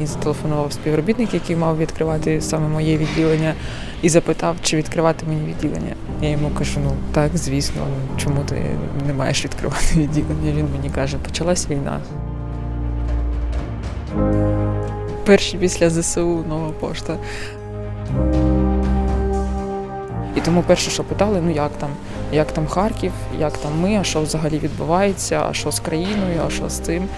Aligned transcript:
І 0.00 0.06
зателефонував 0.06 0.72
співробітник, 0.72 1.34
який 1.34 1.56
мав 1.56 1.78
відкривати 1.78 2.40
саме 2.40 2.68
моє 2.68 2.96
відділення, 2.98 3.54
і 4.02 4.08
запитав, 4.08 4.56
чи 4.62 4.76
відкривати 4.76 5.26
мені 5.26 5.48
відділення. 5.50 5.94
Я 6.22 6.28
йому 6.28 6.50
кажу: 6.50 6.80
ну 6.84 6.92
так, 7.12 7.30
звісно, 7.34 7.86
чому 8.16 8.44
ти 8.44 8.62
не 9.06 9.14
маєш 9.14 9.44
відкривати 9.44 9.94
відділення? 9.96 10.52
Він 10.52 10.68
мені 10.76 10.90
каже, 10.94 11.16
почалась 11.16 11.68
війна. 11.70 12.00
Перші 15.24 15.58
після 15.58 15.90
ЗСУ 15.90 16.44
нова 16.48 16.70
пошта. 16.80 17.16
І 20.36 20.40
тому 20.40 20.62
перше, 20.62 20.90
що 20.90 21.04
питали, 21.04 21.40
ну 21.44 21.50
як 21.50 21.70
там, 21.78 21.90
як 22.32 22.52
там 22.52 22.66
Харків, 22.66 23.12
як 23.38 23.52
там 23.58 23.80
ми, 23.80 23.96
а 23.96 24.04
що 24.04 24.20
взагалі 24.20 24.58
відбувається, 24.58 25.46
а 25.50 25.54
що 25.54 25.70
з 25.70 25.80
країною, 25.80 26.40
а 26.46 26.50
що 26.50 26.68
з 26.68 26.78
цим. 26.78 27.08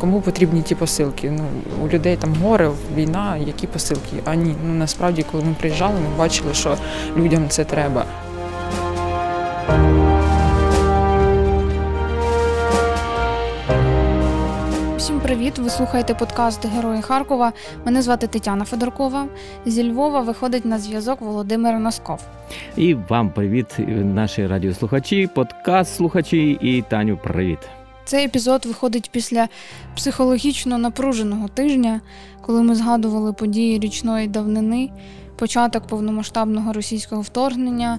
Кому 0.00 0.20
потрібні 0.20 0.62
ті 0.62 0.74
посилки? 0.74 1.30
Ну, 1.30 1.44
У 1.84 1.88
людей 1.88 2.16
там 2.16 2.34
горе, 2.42 2.70
війна, 2.96 3.36
які 3.36 3.66
посилки? 3.66 4.16
А 4.24 4.34
ні, 4.34 4.54
ну 4.66 4.74
насправді, 4.74 5.24
коли 5.32 5.44
ми 5.44 5.54
приїжджали, 5.60 5.94
ми 5.94 6.18
бачили, 6.18 6.54
що 6.54 6.76
людям 7.16 7.48
це 7.48 7.64
треба. 7.64 8.04
Всім 14.96 15.20
привіт! 15.20 15.58
Ви 15.58 15.70
слухаєте 15.70 16.14
подкаст 16.14 16.66
Герої 16.66 17.02
Харкова. 17.02 17.52
Мене 17.84 18.02
звати 18.02 18.26
Тетяна 18.26 18.64
Федоркова. 18.64 19.26
Зі 19.66 19.90
Львова 19.90 20.20
виходить 20.20 20.64
на 20.64 20.78
зв'язок 20.78 21.20
Володимир 21.20 21.78
Носков. 21.78 22.20
І 22.76 22.94
вам 22.94 23.30
привіт, 23.30 23.66
наші 23.88 24.46
радіослухачі, 24.46 25.26
подкаст 25.34 25.96
слухачі 25.96 26.58
і 26.60 26.82
Таню. 26.82 27.16
Привіт. 27.16 27.58
Цей 28.10 28.24
епізод 28.24 28.66
виходить 28.66 29.10
після 29.10 29.48
психологічно 29.96 30.78
напруженого 30.78 31.48
тижня, 31.48 32.00
коли 32.40 32.62
ми 32.62 32.74
згадували 32.74 33.32
події 33.32 33.78
річної 33.78 34.28
давнини, 34.28 34.90
початок 35.36 35.86
повномасштабного 35.86 36.72
російського 36.72 37.22
вторгнення, 37.22 37.98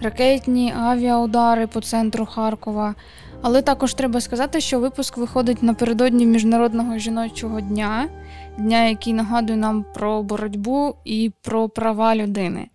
ракетні 0.00 0.72
авіаудари 0.78 1.66
по 1.66 1.80
центру 1.80 2.26
Харкова. 2.26 2.94
Але 3.42 3.62
також 3.62 3.94
треба 3.94 4.20
сказати, 4.20 4.60
що 4.60 4.80
випуск 4.80 5.16
виходить 5.16 5.62
напередодні 5.62 6.26
Міжнародного 6.26 6.98
жіночого 6.98 7.60
дня, 7.60 8.08
дня, 8.58 8.84
який 8.84 9.12
нагадує 9.12 9.58
нам 9.58 9.84
про 9.94 10.22
боротьбу 10.22 10.94
і 11.04 11.32
про 11.42 11.68
права 11.68 12.16
людини. 12.16 12.68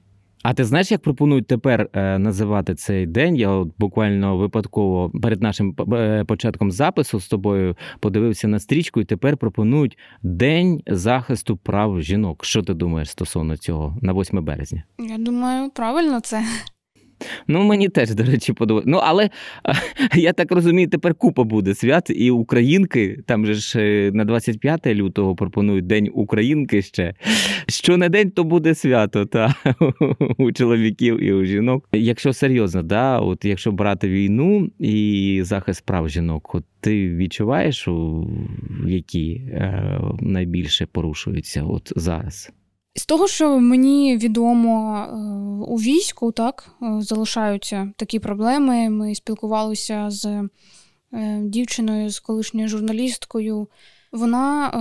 А 0.43 0.53
ти 0.53 0.65
знаєш, 0.65 0.91
як 0.91 1.01
пропонують 1.01 1.47
тепер 1.47 1.89
е, 1.93 2.19
називати 2.19 2.75
цей 2.75 3.05
день? 3.05 3.35
Я 3.35 3.49
от 3.49 3.69
буквально 3.77 4.37
випадково 4.37 5.11
перед 5.21 5.41
нашим 5.41 5.75
е, 5.93 6.23
початком 6.23 6.71
запису 6.71 7.19
з 7.19 7.27
тобою 7.27 7.75
подивився 7.99 8.47
на 8.47 8.59
стрічку, 8.59 9.01
і 9.01 9.05
тепер 9.05 9.37
пропонують 9.37 9.97
День 10.23 10.81
захисту 10.87 11.57
прав 11.57 12.01
жінок. 12.01 12.45
Що 12.45 12.63
ти 12.63 12.73
думаєш 12.73 13.09
стосовно 13.09 13.57
цього 13.57 13.97
на 14.01 14.13
8 14.13 14.43
березня? 14.43 14.83
Я 14.99 15.17
думаю, 15.17 15.69
правильно 15.69 16.19
це. 16.19 16.43
Ну, 17.47 17.63
мені 17.63 17.89
теж, 17.89 18.13
до 18.13 18.23
речі, 18.23 18.53
подобається. 18.53 18.91
Ну, 18.91 18.97
але 19.03 19.29
я 20.15 20.33
так 20.33 20.51
розумію, 20.51 20.87
тепер 20.87 21.15
купа 21.15 21.43
буде 21.43 21.75
свят, 21.75 22.09
і 22.15 22.31
українки, 22.31 23.19
там 23.25 23.45
же 23.45 23.53
ж 23.53 23.79
е, 23.79 24.11
на 24.13 24.25
25 24.25 24.87
лютого 24.87 25.35
пропонують 25.35 25.87
День 25.87 26.09
Українки 26.13 26.81
ще. 26.81 27.13
Що 27.67 27.97
не 27.97 28.09
день, 28.09 28.31
то 28.31 28.43
буде 28.43 28.75
свято 28.75 29.25
та 29.25 29.55
у 30.37 30.51
чоловіків 30.51 31.23
і 31.23 31.33
у 31.33 31.45
жінок. 31.45 31.89
Якщо 31.91 32.33
серйозно, 32.33 32.83
да, 32.83 33.19
от 33.19 33.45
якщо 33.45 33.71
брати 33.71 34.09
війну 34.09 34.71
і 34.79 35.39
захист 35.43 35.85
прав 35.85 36.09
жінок, 36.09 36.55
от 36.55 36.63
ти 36.79 37.15
відчуваєш, 37.15 37.87
які 38.87 39.31
е, 39.33 39.99
найбільше 40.19 40.85
порушуються 40.85 41.63
от 41.63 41.93
зараз? 41.95 42.51
З 42.97 43.05
того, 43.05 43.27
що 43.27 43.59
мені 43.59 44.17
відомо 44.17 44.97
е, 44.97 45.15
у 45.67 45.75
війську, 45.75 46.31
так 46.31 46.69
е, 46.81 47.01
залишаються 47.01 47.91
такі 47.95 48.19
проблеми. 48.19 48.89
Ми 48.89 49.15
спілкувалися 49.15 50.09
з 50.09 50.25
е, 50.25 51.39
дівчиною, 51.41 52.09
з 52.09 52.19
колишньою 52.19 52.67
журналісткою. 52.67 53.67
Вона 54.11 54.71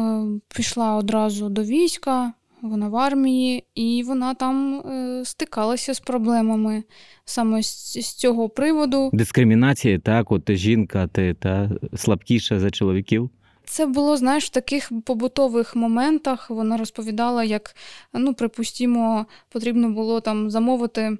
пішла 0.56 0.96
одразу 0.96 1.48
до 1.48 1.62
війська, 1.62 2.32
вона 2.62 2.88
в 2.88 2.96
армії, 2.96 3.64
і 3.74 4.02
вона 4.06 4.34
там 4.34 4.82
стикалася 5.24 5.94
з 5.94 6.00
проблемами 6.00 6.84
саме 7.24 7.62
з 7.62 8.14
цього 8.14 8.48
приводу. 8.48 9.10
Дискримінація, 9.12 9.98
так, 9.98 10.32
от 10.32 10.50
жінка, 10.50 11.06
ти 11.06 11.34
та 11.34 11.70
слабкіша 11.96 12.60
за 12.60 12.70
чоловіків. 12.70 13.30
Це 13.66 13.86
було, 13.86 14.16
знаєш, 14.16 14.44
в 14.44 14.48
таких 14.48 14.92
побутових 15.04 15.76
моментах. 15.76 16.50
Вона 16.50 16.76
розповідала, 16.76 17.44
як, 17.44 17.76
ну, 18.12 18.34
припустімо, 18.34 19.26
потрібно 19.48 19.90
було 19.90 20.20
там 20.20 20.50
замовити 20.50 21.18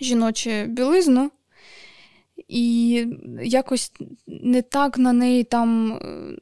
жіночу 0.00 0.50
білизну, 0.68 1.30
і 2.50 3.06
якось 3.42 3.92
не 4.26 4.62
так 4.62 4.98
на 4.98 5.12
неї 5.12 5.44
там. 5.44 5.98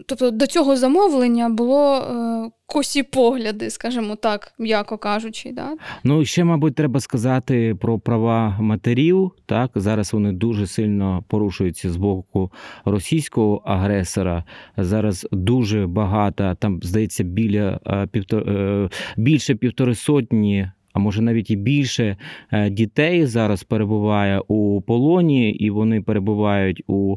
Тобто 0.07 0.31
до 0.31 0.47
цього 0.47 0.77
замовлення 0.77 1.49
було 1.49 1.97
е, 1.97 2.51
косі 2.67 3.03
погляди, 3.03 3.71
скажімо 3.71 4.17
так, 4.17 4.53
м'яко 4.59 4.99
кажучи. 4.99 5.53
Да? 5.53 5.77
Ну 6.05 6.25
ще, 6.25 6.45
мабуть, 6.45 6.75
треба 6.75 7.01
сказати 7.01 7.77
про 7.81 7.99
права 7.99 8.57
матерів. 8.61 9.31
Так 9.47 9.71
зараз 9.75 10.13
вони 10.13 10.33
дуже 10.33 10.67
сильно 10.67 11.25
порушуються 11.29 11.91
з 11.91 11.97
боку 11.97 12.53
російського 12.85 13.63
агресора. 13.65 14.45
Зараз 14.77 15.29
дуже 15.33 15.87
багато, 15.87 16.57
там 16.61 16.81
здається, 16.83 17.25
біля 17.25 17.81
е, 17.87 18.07
півтор... 18.13 18.49
Е, 18.49 18.89
більше 19.17 19.55
півтори 19.55 19.95
сотні 19.95 20.71
а 20.99 21.01
може 21.01 21.23
навіть 21.23 21.51
і 21.51 21.57
більше 21.57 22.17
е, 22.53 22.71
дітей 22.71 23.27
зараз 23.27 23.63
перебуває 23.63 24.43
у 24.49 24.81
полоні, 24.81 25.51
і 25.51 25.71
вони 25.71 26.03
перебувають 26.03 26.83
у 26.87 27.17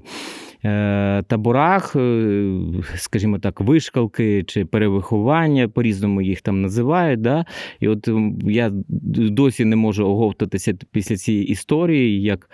таборах, 1.28 1.96
е, 1.96 2.54
скажімо 2.96 3.40
так, 3.40 3.62
вишкалки 3.62 4.44
чи 4.44 4.66
перевиховання, 4.66 5.68
по-різному 5.68 6.22
їх 6.22 6.42
там 6.42 6.62
називають. 6.62 7.22
Да? 7.22 7.46
І 7.80 7.88
от 7.88 8.10
я 8.44 8.72
досі 9.32 9.66
не 9.66 9.76
можу 9.76 10.08
оговтатися 10.08 10.74
після 10.92 11.18
цієї 11.18 11.48
історії, 11.48 12.22
як 12.22 12.50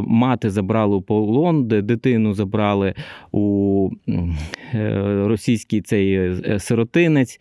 мати 0.00 0.50
забрали 0.50 0.96
у 0.96 1.02
полон, 1.02 1.68
де 1.68 1.82
дитину 1.82 2.34
забрали 2.34 2.94
у 3.32 3.90
е, 4.74 5.24
російський 5.26 5.80
цей 5.80 6.30
сиротинець. 6.58 7.40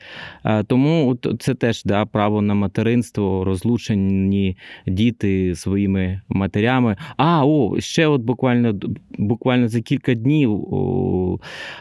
Тому 0.68 1.10
от 1.10 1.42
це 1.42 1.56
теж 1.56 1.84
да, 1.84 2.06
право 2.06 2.42
на 2.42 2.54
материнство, 2.54 3.44
розлучені 3.44 4.58
діти 4.88 5.56
своїми 5.56 6.22
матерями. 6.30 6.96
А, 7.18 7.46
о, 7.46 7.80
ще 7.80 8.08
от 8.08 8.22
буквально 8.22 8.80
буквально 9.18 9.68
за 9.68 9.82
кілька 9.82 10.11
кілька 10.12 10.24
днів 10.24 11.40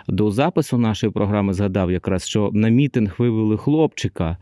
до 0.09 0.31
запису 0.31 0.79
нашої 0.79 1.13
програми 1.13 1.53
згадав 1.53 1.91
якраз, 1.91 2.27
що 2.27 2.51
на 2.53 2.69
мітинг 2.69 3.15
вивели 3.19 3.57
хлопчика 3.57 4.37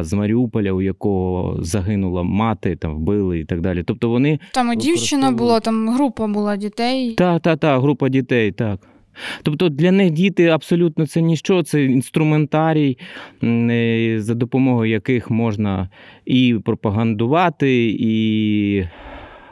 з 0.00 0.12
Маріуполя, 0.12 0.72
у 0.72 0.82
якого 0.82 1.56
загинула 1.62 2.22
мати, 2.22 2.76
там 2.76 2.94
вбили 2.94 3.40
і 3.40 3.44
так 3.44 3.60
далі. 3.60 3.82
Тобто 3.82 4.08
вони 4.08 4.38
там 4.52 4.72
і 4.72 4.76
дівчина 4.76 5.30
була, 5.30 5.60
там 5.60 5.88
група 5.88 6.26
була 6.26 6.56
дітей. 6.56 7.14
Так, 7.14 7.42
так, 7.42 7.58
так, 7.58 7.80
група 7.80 8.08
дітей, 8.08 8.52
так. 8.52 8.80
Тобто 9.42 9.68
для 9.68 9.92
них 9.92 10.10
діти 10.10 10.46
абсолютно 10.46 11.06
це 11.06 11.20
ніщо, 11.22 11.62
це 11.62 11.84
інструментарій, 11.84 12.98
е, 13.42 14.16
за 14.18 14.34
допомогою 14.34 14.90
яких 14.90 15.30
можна 15.30 15.88
і 16.24 16.56
пропагандувати, 16.64 17.96
і 17.98 18.84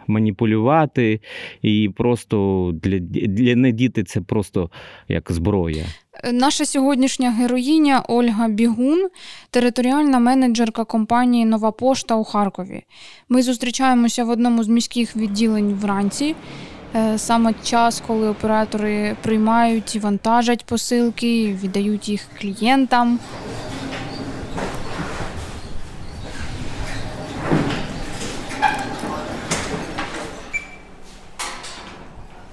маніпулювати, 0.06 1.20
і 1.62 1.90
просто 1.96 2.70
для 2.74 2.98
для 2.98 3.56
не 3.56 3.72
діти 3.72 4.04
це 4.04 4.20
просто 4.20 4.70
як 5.08 5.32
зброя. 5.32 5.84
Наша 6.32 6.64
сьогоднішня 6.64 7.30
героїня 7.30 8.02
Ольга 8.08 8.48
Бігун, 8.48 9.08
територіальна 9.50 10.18
менеджерка 10.18 10.84
компанії 10.84 11.44
Нова 11.44 11.72
Пошта 11.72 12.16
у 12.16 12.24
Харкові. 12.24 12.82
Ми 13.28 13.42
зустрічаємося 13.42 14.24
в 14.24 14.28
одному 14.28 14.64
з 14.64 14.68
міських 14.68 15.16
відділень 15.16 15.74
вранці. 15.74 16.34
Е, 16.94 17.18
саме 17.18 17.54
час, 17.64 18.02
коли 18.06 18.28
оператори 18.28 19.16
приймають 19.22 19.96
і 19.96 19.98
вантажать 19.98 20.64
посилки, 20.66 21.58
віддають 21.62 22.08
їх 22.08 22.26
клієнтам. 22.40 23.18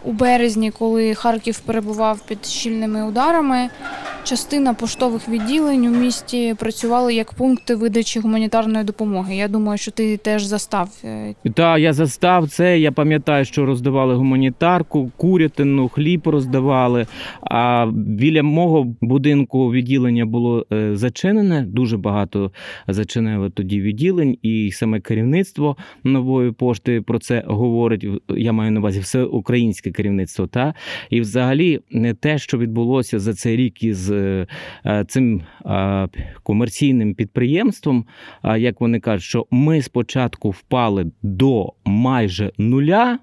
У 0.09 0.11
березні, 0.11 0.71
коли 0.71 1.15
Харків 1.15 1.59
перебував 1.59 2.19
під 2.19 2.45
щільними 2.45 3.03
ударами, 3.03 3.69
частина 4.29 4.73
поштових 4.73 5.29
відділень 5.29 5.85
у 5.87 5.89
місті 5.89 6.55
працювали 6.59 7.13
як 7.13 7.33
пункти 7.33 7.75
видачі 7.75 8.19
гуманітарної 8.19 8.85
допомоги. 8.85 9.35
Я 9.35 9.47
думаю, 9.47 9.77
що 9.77 9.91
ти 9.91 10.17
теж 10.17 10.43
застав. 10.43 10.89
е, 11.03 11.35
Та 11.55 11.77
я 11.77 11.93
застав 11.93 12.49
це. 12.49 12.79
Я 12.79 12.91
пам'ятаю, 12.91 13.45
що 13.45 13.65
роздавали 13.65 14.15
гуманітарку, 14.15 15.11
курятину, 15.17 15.89
хліб 15.89 16.27
роздавали. 16.27 17.05
А 17.41 17.91
біля 17.93 18.43
мого 18.43 18.95
будинку 19.01 19.71
відділення 19.71 20.25
було 20.25 20.65
е, 20.73 20.95
зачинене. 20.95 21.61
Дуже 21.61 21.97
багато 21.97 22.51
зачинили 22.87 23.49
тоді 23.49 23.81
відділень, 23.81 24.37
і 24.41 24.71
саме 24.71 24.99
керівництво 24.99 25.77
нової 26.03 26.51
пошти 26.51 27.01
про 27.01 27.19
це 27.19 27.43
говорить. 27.47 28.05
Я 28.29 28.51
маю 28.51 28.71
на 28.71 28.79
увазі 28.79 28.99
все 28.99 29.23
українське 29.23 29.91
керівництво. 29.91 30.47
Та 30.47 30.73
і 31.09 31.21
взагалі 31.21 31.79
не 31.91 32.13
те, 32.13 32.37
що 32.37 32.57
відбулося 32.57 33.19
за 33.19 33.33
цей 33.33 33.55
рік 33.55 33.83
із 33.83 34.11
цим 35.07 35.41
е, 35.65 36.07
комерційним 36.43 37.13
підприємством. 37.13 38.05
Як 38.57 38.81
вони 38.81 38.99
кажуть, 38.99 39.23
що 39.23 39.45
ми 39.51 39.81
спочатку 39.81 40.49
впали 40.49 41.11
до 41.21 41.73
майже 41.85 42.51
нуля. 42.57 43.19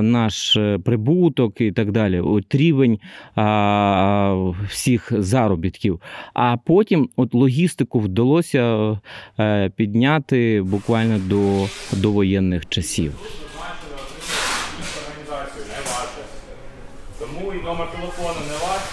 Наш 0.00 0.56
е, 0.56 0.78
прибуток 0.78 1.60
і 1.60 1.72
так 1.72 1.92
далі, 1.92 2.20
от 2.20 2.54
рівень 2.54 2.98
а, 3.34 4.52
всіх 4.68 5.12
заробітків. 5.12 6.00
А 6.34 6.56
потім 6.56 7.08
от 7.16 7.34
логістику 7.34 8.00
вдалося 8.00 8.92
е, 9.40 9.70
підняти 9.76 10.62
буквально 10.62 11.18
до 11.92 12.12
воєнних 12.12 12.68
часів. 12.68 13.14
організацію, 15.28 15.64
не 15.68 15.80
ваше. 15.90 16.22
Тому 17.18 17.52
і 17.52 17.64
номер 17.64 17.88
телефону 17.92 18.40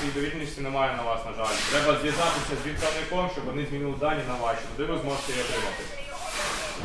не 0.06 0.12
ваш, 0.12 0.16
і 0.16 0.20
довідності 0.20 0.62
немає 0.62 0.98
на 0.98 1.04
вас, 1.04 1.26
на 1.26 1.34
жаль. 1.34 1.56
Треба 1.72 2.00
зв'язатися 2.00 2.54
з 2.64 2.68
відправником, 2.68 3.30
щоб 3.34 3.46
вони 3.46 3.66
змінили 3.70 3.96
дані 4.00 4.22
на 4.28 4.36
ваші. 4.46 4.62
Туди 4.78 4.92
ви 4.92 5.00
зможете 5.00 5.32
її 5.32 5.44
отримати. 5.44 5.84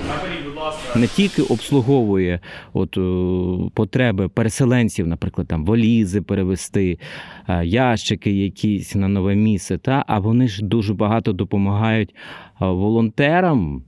Наберіть, 0.08 0.44
будь 0.44 0.56
ласка. 0.56 0.98
не 0.98 1.06
тільки 1.06 1.42
обслуговує 1.42 2.40
от, 2.72 2.96
е, 2.96 3.70
потреби 3.74 4.28
переселенців, 4.28 5.06
наприклад, 5.06 5.48
там 5.48 5.64
валізи 5.64 6.22
перевести, 6.22 6.98
е, 7.48 7.64
ящики 7.64 8.30
якісь 8.32 8.94
на 8.94 9.08
нове 9.08 9.34
місце, 9.34 9.78
та, 9.78 10.04
а 10.06 10.18
вони 10.18 10.48
ж 10.48 10.64
дуже 10.64 10.94
багато 10.94 11.32
допомагають 11.32 12.10
е, 12.10 12.66
волонтерам. 12.66 13.82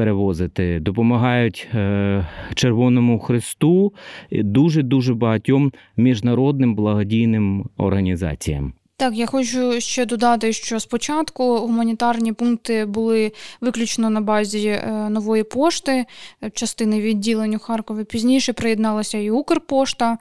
Перевозити, 0.00 0.80
допомагають 0.80 1.68
е, 1.74 2.26
Червоному 2.54 3.18
Христу 3.18 3.92
дуже 4.32 4.82
дуже 4.82 5.14
багатьом 5.14 5.72
міжнародним 5.96 6.74
благодійним 6.74 7.64
організаціям. 7.76 8.72
Так, 8.96 9.14
я 9.14 9.26
хочу 9.26 9.80
ще 9.80 10.06
додати, 10.06 10.52
що 10.52 10.80
спочатку 10.80 11.56
гуманітарні 11.56 12.32
пункти 12.32 12.86
були 12.86 13.32
виключно 13.60 14.10
на 14.10 14.20
базі 14.20 14.68
е, 14.68 15.08
нової 15.10 15.42
пошти, 15.42 16.06
е, 16.42 16.50
частини 16.50 17.00
відділень 17.00 17.54
у 17.54 17.58
Харкові. 17.58 18.04
Пізніше 18.04 18.52
приєдналася 18.52 19.18
і 19.18 19.30
Укрпошта. 19.30 20.18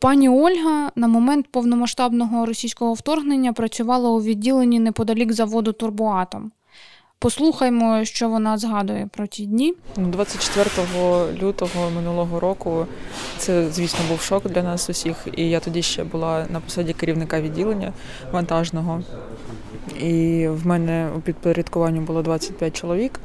Пані 0.00 0.28
Ольга 0.28 0.90
на 0.96 1.08
момент 1.08 1.46
повномасштабного 1.50 2.46
російського 2.46 2.94
вторгнення 2.94 3.52
працювала 3.52 4.10
у 4.10 4.22
відділенні 4.22 4.78
неподалік 4.78 5.32
заводу 5.32 5.72
Турбоатом. 5.72 6.52
Послухаймо, 7.24 8.04
що 8.04 8.28
вона 8.28 8.58
згадує 8.58 9.08
про 9.12 9.26
ті 9.26 9.46
дні. 9.46 9.74
Ну, 9.96 10.08
24 10.08 10.70
лютого 11.42 11.90
минулого 11.90 12.40
року 12.40 12.86
це, 13.38 13.70
звісно, 13.70 14.00
був 14.08 14.20
шок 14.20 14.48
для 14.48 14.62
нас 14.62 14.90
усіх. 14.90 15.16
І 15.36 15.50
я 15.50 15.60
тоді 15.60 15.82
ще 15.82 16.04
була 16.04 16.46
на 16.50 16.60
посаді 16.60 16.92
керівника 16.92 17.40
відділення 17.40 17.92
вантажного. 18.32 19.02
І 20.00 20.46
в 20.48 20.66
мене 20.66 21.10
у 21.16 21.20
підпорядкуванні 21.20 22.00
було 22.00 22.22
25 22.22 22.76
чоловік. 22.76 23.20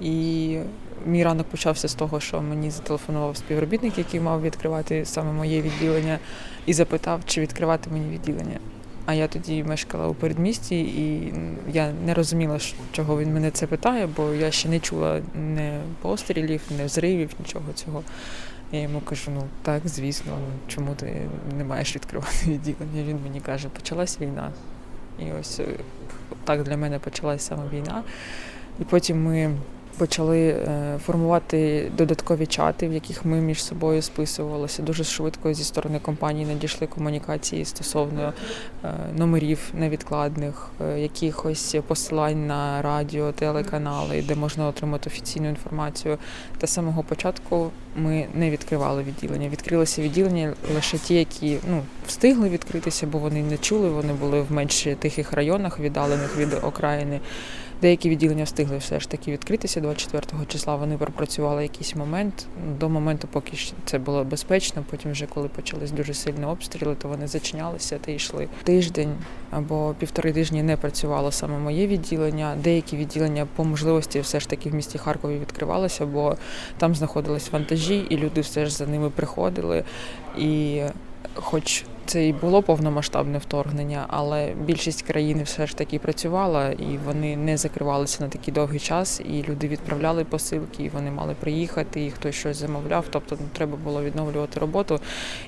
І 0.00 0.58
мій 1.06 1.24
ранок 1.24 1.46
почався 1.46 1.88
з 1.88 1.94
того, 1.94 2.20
що 2.20 2.42
мені 2.42 2.70
зателефонував 2.70 3.36
співробітник, 3.36 3.98
який 3.98 4.20
мав 4.20 4.42
відкривати 4.42 5.04
саме 5.04 5.32
моє 5.32 5.62
відділення, 5.62 6.18
і 6.66 6.72
запитав, 6.72 7.20
чи 7.26 7.40
відкривати 7.40 7.90
мені 7.90 8.14
відділення. 8.14 8.58
А 9.06 9.14
я 9.14 9.28
тоді 9.28 9.64
мешкала 9.64 10.08
у 10.08 10.14
передмісті, 10.14 10.80
і 10.80 11.34
я 11.72 11.92
не 12.06 12.14
розуміла, 12.14 12.58
чого 12.92 13.18
він 13.18 13.34
мене 13.34 13.50
це 13.50 13.66
питає, 13.66 14.08
бо 14.16 14.34
я 14.34 14.50
ще 14.50 14.68
не 14.68 14.80
чула 14.80 15.20
не 15.34 15.80
пострілів, 16.02 16.60
не 16.78 16.84
взривів, 16.84 17.30
нічого 17.38 17.72
цього. 17.74 18.02
Я 18.72 18.80
йому 18.80 19.00
кажу, 19.00 19.30
ну 19.34 19.42
так, 19.62 19.82
звісно, 19.84 20.32
ну 20.40 20.46
чому 20.68 20.94
ти 20.94 21.28
не 21.56 21.64
маєш 21.64 21.94
відкривати 21.94 22.36
відділення? 22.46 23.02
Він 23.08 23.18
мені 23.22 23.40
каже, 23.40 23.68
почалась 23.68 24.20
війна. 24.20 24.50
І 25.18 25.32
ось 25.40 25.60
е, 25.60 25.66
так 26.44 26.62
для 26.62 26.76
мене 26.76 26.98
почалась 26.98 27.46
саме 27.46 27.62
війна. 27.72 28.02
І 28.80 28.84
потім 28.84 29.24
ми 29.24 29.56
почали 29.94 30.48
е, 30.48 30.98
формувати 31.06 31.90
додаткові 31.96 32.46
чати, 32.46 32.88
в 32.88 32.92
яких 32.92 33.24
ми 33.24 33.40
між 33.40 33.64
собою 33.64 34.02
списувалися. 34.02 34.82
Дуже 34.82 35.04
швидко 35.04 35.52
зі 35.52 35.64
сторони 35.64 35.98
компанії 35.98 36.46
надійшли 36.46 36.86
комунікації 36.86 37.64
стосовно 37.64 38.32
е, 38.84 38.92
номерів 39.16 39.58
невідкладних, 39.74 40.70
е, 40.80 41.00
якихось 41.00 41.76
посилань 41.86 42.46
на 42.46 42.82
радіо, 42.82 43.32
телеканали, 43.32 44.22
де 44.28 44.34
можна 44.34 44.66
отримати 44.66 45.10
офіційну 45.10 45.48
інформацію. 45.48 46.18
Та 46.58 46.66
самого 46.66 47.02
початку 47.02 47.70
ми 47.96 48.26
не 48.34 48.50
відкривали 48.50 49.02
відділення. 49.02 49.48
Відкрилися 49.48 50.02
відділення 50.02 50.54
лише 50.74 50.98
ті, 50.98 51.14
які 51.14 51.58
ну, 51.70 51.82
встигли 52.06 52.48
відкритися, 52.48 53.06
бо 53.06 53.18
вони 53.18 53.42
не 53.42 53.56
чули, 53.58 53.88
вони 53.88 54.12
були 54.12 54.40
в 54.40 54.52
менш 54.52 54.88
тихих 54.98 55.32
районах, 55.32 55.80
віддалених 55.80 56.36
від 56.36 56.54
окраїни. 56.62 57.20
Деякі 57.82 58.10
відділення 58.10 58.44
встигли 58.44 58.78
все 58.78 59.00
ж 59.00 59.08
таки 59.08 59.32
відкритися 59.32 59.80
24 59.80 60.46
числа. 60.46 60.76
Вони 60.76 60.96
пропрацювали 60.96 61.62
якийсь 61.62 61.96
момент 61.96 62.46
до 62.78 62.88
моменту, 62.88 63.28
поки 63.32 63.52
це 63.84 63.98
було 63.98 64.24
безпечно. 64.24 64.84
Потім, 64.90 65.12
вже 65.12 65.26
коли 65.26 65.48
почались 65.48 65.90
дуже 65.90 66.14
сильні 66.14 66.44
обстріли, 66.44 66.94
то 66.94 67.08
вони 67.08 67.26
зачинялися 67.26 67.98
та 67.98 68.12
йшли. 68.12 68.48
Тиждень 68.62 69.14
або 69.50 69.94
півтори 69.98 70.32
тижні 70.32 70.62
не 70.62 70.76
працювало 70.76 71.32
саме 71.32 71.58
моє 71.58 71.86
відділення. 71.86 72.56
Деякі 72.62 72.96
відділення 72.96 73.46
по 73.56 73.64
можливості 73.64 74.20
все 74.20 74.40
ж 74.40 74.48
таки 74.48 74.70
в 74.70 74.74
місті 74.74 74.98
Харкові 74.98 75.38
відкривалися, 75.38 76.06
бо 76.06 76.36
там 76.78 76.94
знаходились 76.94 77.52
вантажі, 77.52 78.06
і 78.10 78.16
люди 78.16 78.40
все 78.40 78.66
ж 78.66 78.72
за 78.72 78.86
ними 78.86 79.10
приходили. 79.10 79.84
І 80.38 80.82
хоч 81.34 81.84
це 82.06 82.26
і 82.26 82.32
було 82.32 82.62
повномасштабне 82.62 83.38
вторгнення, 83.38 84.04
але 84.08 84.52
більшість 84.64 85.02
країн 85.02 85.42
все 85.44 85.66
ж 85.66 85.76
таки 85.76 85.98
працювала, 85.98 86.70
і 86.70 86.98
вони 87.04 87.36
не 87.36 87.56
закривалися 87.56 88.24
на 88.24 88.28
такий 88.28 88.54
довгий 88.54 88.80
час. 88.80 89.20
І 89.20 89.44
люди 89.48 89.68
відправляли 89.68 90.24
посилки, 90.24 90.82
і 90.84 90.88
вони 90.88 91.10
мали 91.10 91.34
приїхати, 91.40 92.04
і 92.06 92.10
хтось 92.10 92.34
щось 92.34 92.56
замовляв. 92.56 93.04
Тобто 93.10 93.36
ну, 93.40 93.46
треба 93.52 93.76
було 93.84 94.02
відновлювати 94.02 94.60
роботу. 94.60 95.00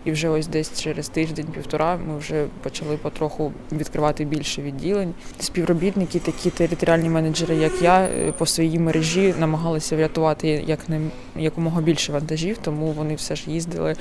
І 0.05 0.13
вже 0.13 0.29
ось 0.29 0.47
десь 0.47 0.81
через 0.81 1.09
тиждень-півтора 1.09 1.97
ми 1.97 2.19
вже 2.19 2.47
почали 2.63 2.97
потроху 2.97 3.53
відкривати 3.73 4.25
більше 4.25 4.63
відділень. 4.63 5.15
Співробітники, 5.41 6.19
такі 6.19 6.51
територіальні 6.51 7.09
менеджери, 7.09 7.57
як 7.57 7.83
я, 7.83 8.01
е, 8.01 8.33
по 8.33 8.47
своїй 8.47 8.79
мережі 8.79 9.35
намагалися 9.39 9.97
врятувати 9.97 10.49
як 10.67 10.89
не 10.89 11.01
якомога 11.37 11.81
більше 11.81 12.13
вантажів, 12.13 12.59
тому 12.59 12.93
вони 12.93 13.15
все 13.15 13.37
ж 13.37 13.51
їздили 13.51 13.97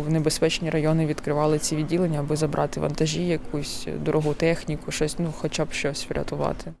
в 0.00 0.10
небезпечні 0.10 0.70
райони 0.70 1.06
відкривали 1.06 1.58
ці 1.58 1.76
відділення, 1.76 2.20
аби 2.20 2.36
забрати 2.36 2.80
вантажі, 2.80 3.26
якусь 3.26 3.88
дорогу 4.04 4.34
техніку, 4.34 4.90
щось, 4.92 5.18
ну 5.18 5.32
хоча 5.38 5.64
б 5.64 5.72
щось 5.72 6.06
врятувати. 6.10 6.72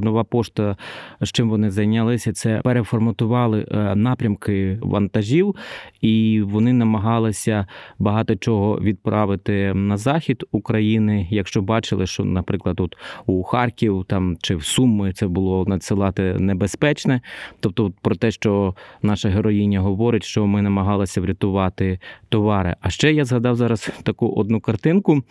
Нова 0.00 0.24
пошта, 0.24 0.76
з 1.20 1.32
чим 1.32 1.50
вони 1.50 1.70
зайнялися, 1.70 2.32
це 2.32 2.60
переформатували 2.64 3.66
е, 3.70 3.94
напрямки 3.94 4.78
вантажів, 4.82 5.54
і 6.00 6.42
вони 6.44 6.72
намагалися 6.72 7.66
багато 7.98 8.36
чого 8.36 8.80
відправити 8.80 9.74
на 9.74 9.96
захід 9.96 10.44
України. 10.52 11.26
Якщо 11.30 11.62
бачили, 11.62 12.06
що, 12.06 12.24
наприклад, 12.24 12.80
от 12.80 12.96
у 13.26 13.42
Харків 13.42 14.04
там 14.08 14.36
чи 14.42 14.56
в 14.56 14.64
Суми 14.64 15.12
це 15.12 15.28
було 15.28 15.64
надсилати 15.66 16.36
небезпечне. 16.38 17.20
Тобто, 17.60 17.92
про 18.02 18.14
те, 18.14 18.30
що 18.30 18.74
наша 19.02 19.28
героїня 19.28 19.80
говорить, 19.80 20.24
що 20.24 20.46
ми 20.46 20.62
намагалися 20.62 21.20
врятувати 21.20 21.98
товари. 22.28 22.76
А 22.80 22.90
ще 22.90 23.12
я 23.12 23.24
згадав 23.24 23.56
зараз 23.56 23.90
таку 24.02 24.28
одну 24.28 24.60
картинку. 24.60 25.22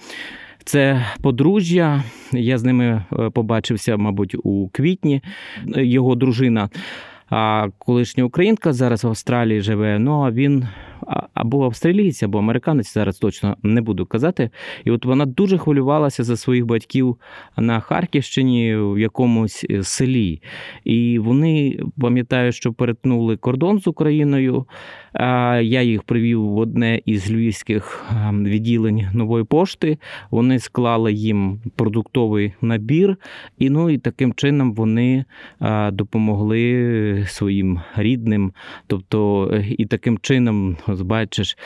Це 0.66 1.06
подружжя. 1.22 2.04
Я 2.32 2.58
з 2.58 2.64
ними 2.64 3.04
е, 3.14 3.30
побачився, 3.30 3.98
мабуть, 3.98 4.36
у 4.44 4.70
квітні. 4.72 5.22
Його 5.76 6.16
дружина, 6.16 6.70
а 7.30 7.68
колишня 7.78 8.24
українка, 8.24 8.74
зараз 8.74 9.04
в 9.04 9.08
Австралії 9.08 9.62
живе. 9.62 10.00
Ну 10.00 10.22
а 10.22 10.32
він 10.32 10.68
або 11.34 11.66
австралійці, 11.66 12.26
або 12.26 12.38
американець, 12.38 12.94
зараз 12.94 13.18
точно 13.18 13.58
не 13.64 13.82
буду 13.82 14.06
казати. 14.06 14.50
І 14.86 14.92
от 14.92 15.06
вона 15.06 15.26
дуже 15.26 15.58
хвилювалася 15.58 16.24
за 16.24 16.38
своїх 16.38 16.66
батьків 16.66 17.18
на 17.58 17.80
Харківщині 17.80 18.76
в 18.76 19.00
якомусь 19.00 19.66
е, 19.70 19.84
селі. 19.84 20.42
І 20.84 21.20
вони 21.20 21.80
пам'ятаю, 22.02 22.52
що 22.52 22.74
перетнули 22.74 23.38
кордон 23.38 23.80
з 23.80 23.88
Україною. 23.88 24.66
Я 25.62 25.82
їх 25.82 26.04
привів 26.04 26.46
в 26.46 26.58
одне 26.58 27.02
із 27.06 27.32
львівських 27.32 28.06
відділень 28.32 29.08
нової 29.14 29.44
пошти. 29.44 29.98
Вони 30.32 30.60
склали 30.60 31.14
їм 31.14 31.62
продуктовий 31.76 32.54
набір, 32.62 33.18
і 33.58 33.70
ну 33.70 33.90
і 33.90 33.98
таким 33.98 34.34
чином 34.34 34.74
вони 34.74 35.26
допомогли 35.92 37.26
своїм 37.28 37.80
рідним. 37.96 38.54
Тобто, 38.88 39.50
е, 39.54 39.66
і 39.78 39.86
таким 39.86 40.18
чином, 40.18 40.78
ось 41.00 41.06
бачиш, 41.06 41.58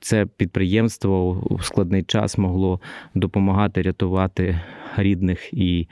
це 0.00 0.26
підприємство 0.36 1.42
у 1.50 1.58
складний 1.58 2.02
час 2.02 2.38
могло 2.38 2.80
допомагати 3.14 3.82
рятувати 3.82 4.60
рідних 4.96 5.54
і 5.54 5.88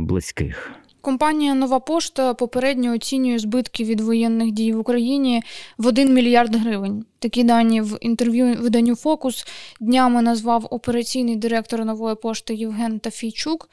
близьких. 0.00 0.72
Компанія 1.00 1.54
Нова 1.54 1.80
Пошта 1.80 2.34
попередньо 2.34 2.92
оцінює 2.94 3.38
збитки 3.38 3.84
від 3.84 4.00
воєнних 4.00 4.50
дій 4.50 4.72
в 4.72 4.78
Україні 4.78 5.42
в 5.78 5.86
1 5.86 6.14
мільярд 6.14 6.56
гривень. 6.56 7.04
Такі 7.18 7.44
дані 7.44 7.80
в 7.80 7.98
інтерв'ю 8.00 8.56
виданню 8.60 8.96
Фокус 8.96 9.46
днями 9.80 10.22
назвав 10.22 10.66
операційний 10.70 11.36
директор 11.36 11.84
нової 11.84 12.14
пошти 12.14 12.54
Євген 12.54 12.98
Тафійчук. 12.98 13.68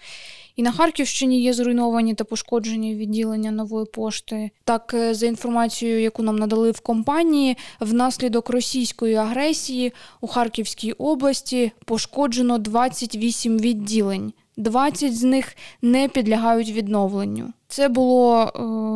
І 0.55 0.63
на 0.63 0.71
Харківщині 0.71 1.41
є 1.41 1.53
зруйновані 1.53 2.13
та 2.13 2.23
пошкоджені 2.23 2.95
відділення 2.95 3.51
нової 3.51 3.85
пошти. 3.85 4.49
Так, 4.63 4.93
е, 4.93 5.13
за 5.13 5.25
інформацією, 5.25 6.01
яку 6.01 6.23
нам 6.23 6.35
надали 6.35 6.71
в 6.71 6.79
компанії, 6.79 7.57
внаслідок 7.79 8.49
російської 8.49 9.15
агресії 9.15 9.93
у 10.21 10.27
Харківській 10.27 10.91
області 10.91 11.71
пошкоджено 11.85 12.57
28 12.57 13.59
відділень. 13.59 14.33
20 14.57 15.17
з 15.17 15.23
них 15.23 15.55
не 15.81 16.07
підлягають 16.07 16.71
відновленню. 16.71 17.53
Це 17.67 17.89
було 17.89 18.43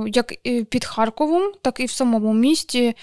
е, 0.06 0.10
як 0.14 0.34
під 0.70 0.86
Харковом, 0.86 1.52
так 1.62 1.80
і 1.80 1.86
в 1.86 1.92
самому 1.92 2.34
місті. 2.34 2.94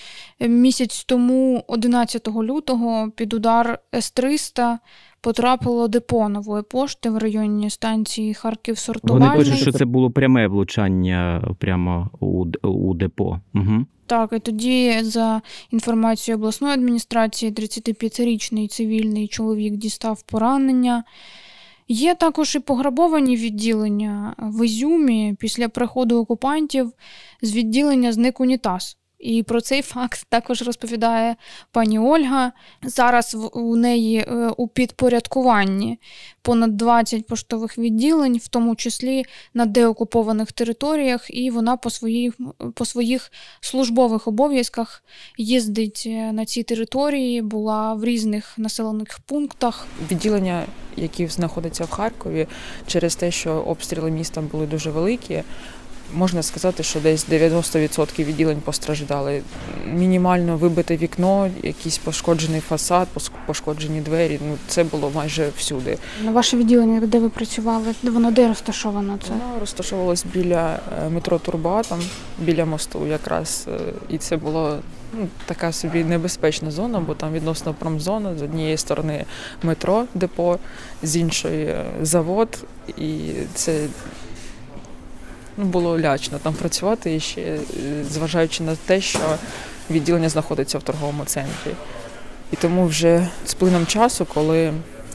Місяць 0.41 1.05
тому, 1.05 1.65
11 1.67 2.29
лютого, 2.29 3.11
під 3.17 3.35
удар 3.35 3.79
С-300 3.95 4.79
потрапило 5.21 5.89
депо 5.89 6.29
нової 6.29 6.63
пошти 6.63 7.11
в 7.11 7.19
районі 7.19 7.71
станції 7.71 8.35
харків 8.35 8.79
сортувальний 8.79 9.29
Вони 9.29 9.39
пишуть, 9.39 9.59
що 9.59 9.73
це 9.73 9.85
було 9.85 10.11
пряме 10.11 10.47
влучання 10.47 11.43
прямо 11.59 12.11
у, 12.21 12.45
у 12.63 12.95
депо. 12.95 13.41
Угу. 13.55 13.87
Так, 14.07 14.33
і 14.33 14.39
тоді, 14.39 15.03
за 15.03 15.43
інформацією 15.71 16.39
обласної 16.39 16.75
адміністрації, 16.75 17.53
35-річний 17.53 18.69
цивільний 18.69 19.29
чоловік 19.29 19.77
дістав 19.77 20.23
поранення. 20.23 21.05
Є 21.89 22.15
також 22.15 22.55
і 22.55 22.59
пограбовані 22.59 23.37
відділення 23.37 24.35
в 24.39 24.67
Ізюмі 24.67 25.37
після 25.39 25.69
приходу 25.69 26.19
окупантів 26.19 26.93
з 27.43 27.53
відділення 27.53 28.13
зник 28.13 28.41
унітаз. 28.41 28.99
І 29.19 29.43
про 29.43 29.61
цей 29.61 29.83
факт 29.83 30.27
також 30.29 30.63
розповідає 30.63 31.37
пані 31.73 31.99
Ольга. 31.99 32.53
Зараз 32.83 33.37
у 33.53 33.77
неї 33.77 34.19
е, 34.19 34.51
у 34.57 34.69
підпорядкуванні 34.69 35.99
понад 36.43 36.77
20 36.77 37.27
поштових 37.27 37.79
відділень, 37.79 38.37
в 38.37 38.49
тому 38.49 38.77
числі 38.77 39.25
на 39.55 39.67
деокупованих 39.67 40.53
територіях, 40.53 41.27
і 41.31 41.51
вона 41.51 41.77
по 41.77 41.91
своїх, 41.91 42.35
по 42.75 42.85
своїх 42.85 43.33
службових 43.61 44.29
обов'язках 44.29 45.03
їздить 45.39 46.05
е, 46.07 46.33
на 46.33 46.45
ці 46.45 46.63
території, 46.63 47.43
була 47.43 47.95
в 47.95 48.05
різних 48.05 48.59
населених 48.59 49.19
пунктах. 49.27 49.87
Відділення, 50.11 50.67
які 50.97 51.27
знаходяться 51.27 51.85
в 51.85 51.91
Харкові, 51.91 52.47
через 52.87 53.17
те, 53.17 53.31
що 53.31 53.53
обстріли 53.53 54.11
міста 54.11 54.41
були 54.41 54.67
дуже 54.67 54.91
великі. 54.91 55.43
Можна 56.15 56.43
сказати, 56.43 56.83
що 56.83 57.01
десь 57.01 57.29
90% 57.29 58.25
відділень 58.25 58.61
постраждали. 58.61 59.43
Мінімально 59.87 60.57
вибите 60.57 60.97
вікно, 60.97 61.51
якийсь 61.63 61.99
пошкоджений 61.99 62.61
фасад, 62.61 63.09
пошкоджені 63.47 64.01
двері. 64.01 64.41
Ну 64.49 64.57
це 64.69 64.85
було 64.85 65.11
майже 65.15 65.49
всюди. 65.57 65.99
На 66.25 66.31
ваше 66.31 66.57
відділення, 66.57 67.01
де 67.01 67.19
ви 67.19 67.29
працювали, 67.29 67.95
воно 68.03 68.31
де 68.31 68.49
розташовано 68.49 69.19
це? 69.23 69.31
Воно 69.31 69.61
розташовувалось 69.61 70.25
біля 70.35 70.79
е, 71.07 71.09
метро 71.09 71.39
Турбатом, 71.39 72.01
біля 72.39 72.65
мосту, 72.65 73.07
якраз. 73.07 73.67
е, 73.69 73.79
І 74.09 74.19
це 74.19 74.37
було 74.37 74.79
ну, 75.19 75.29
така 75.47 75.73
собі 75.73 76.05
небезпечна 76.05 76.71
зона, 76.71 77.01
бо 77.01 77.15
там 77.15 77.33
відносно 77.33 77.75
промзона 77.75 78.37
з 78.39 78.43
однієї 78.43 78.77
сторони 78.77 79.25
метро, 79.63 80.05
депо, 80.15 80.59
з 81.03 81.17
іншої 81.17 81.65
е, 81.67 81.85
завод, 82.03 82.59
і 82.99 83.19
це. 83.55 83.87
Ну, 85.61 85.65
було 85.65 86.01
лячно 86.01 86.39
там 86.39 86.55
працювати 86.55 87.15
і 87.15 87.21
ще 87.21 87.41
е, 87.41 87.61
зважаючи 88.11 88.63
на 88.63 88.77
те, 88.77 89.01
що 89.01 89.21
відділення 89.91 90.29
знаходиться 90.29 90.79
в 90.79 90.83
торговому 90.83 91.25
центрі. 91.25 91.71
І 92.53 92.57
тому 92.57 92.87
вже 92.87 93.29
з 93.47 93.55
плином 93.55 93.87
часу, 93.87 94.27
коли 94.35 94.73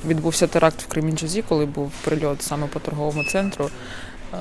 відбувся 0.07 0.47
теракт 0.47 0.81
в 0.81 0.87
Кремінчузі, 0.87 1.41
коли 1.41 1.65
був 1.65 1.91
прильот 2.03 2.41
саме 2.41 2.67
по 2.67 2.79
торговому 2.79 3.23
центру, 3.23 3.69
е, 4.33 4.37